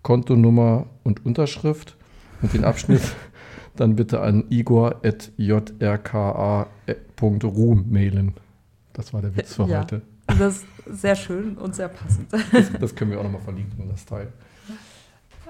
Kontonummer 0.03 0.87
und 1.03 1.27
Unterschrift. 1.27 1.97
Und 2.43 2.55
den 2.55 2.65
Abschnitt 2.65 3.03
dann 3.77 3.97
bitte 3.97 4.21
an 4.21 4.45
igor.jrka.ru 4.51 5.35
mailen. 7.75 8.35
Das 8.93 9.13
war 9.15 9.23
der 9.23 9.37
Witz 9.37 9.55
für 9.55 9.65
Ja. 9.65 9.81
heute. 9.81 10.03
Das 10.39 10.57
ist 10.57 10.65
sehr 10.87 11.15
schön 11.15 11.57
und 11.59 11.75
sehr 11.75 11.89
passend. 11.89 12.33
Das, 12.33 12.43
das 12.81 12.95
können 12.95 13.11
wir 13.11 13.19
auch 13.21 13.25
nochmal 13.25 13.41
verlinken, 13.43 13.89
das 13.89 14.05
Teil. 14.05 14.33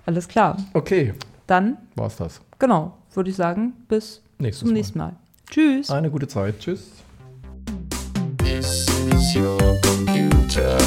Alles 0.05 0.27
klar. 0.29 0.57
Okay, 0.75 1.15
Dann, 1.47 1.77
war's 1.95 2.17
das. 2.17 2.41
genau, 2.59 2.99
würde 3.15 3.31
ich 3.31 3.37
sagen, 3.37 3.73
bis 3.89 4.21
Nächstes 4.39 4.61
zum 4.61 4.69
Mal. 4.69 4.75
nächsten 4.75 4.99
Mal. 4.99 5.17
Tschüss. 5.49 5.91
Eine 5.91 6.11
gute 6.11 6.27
Zeit. 6.27 6.59
Tschüss. 6.59 6.91
This 8.39 8.87
is 9.13 9.37
your 9.37 9.59
computer. 9.83 10.79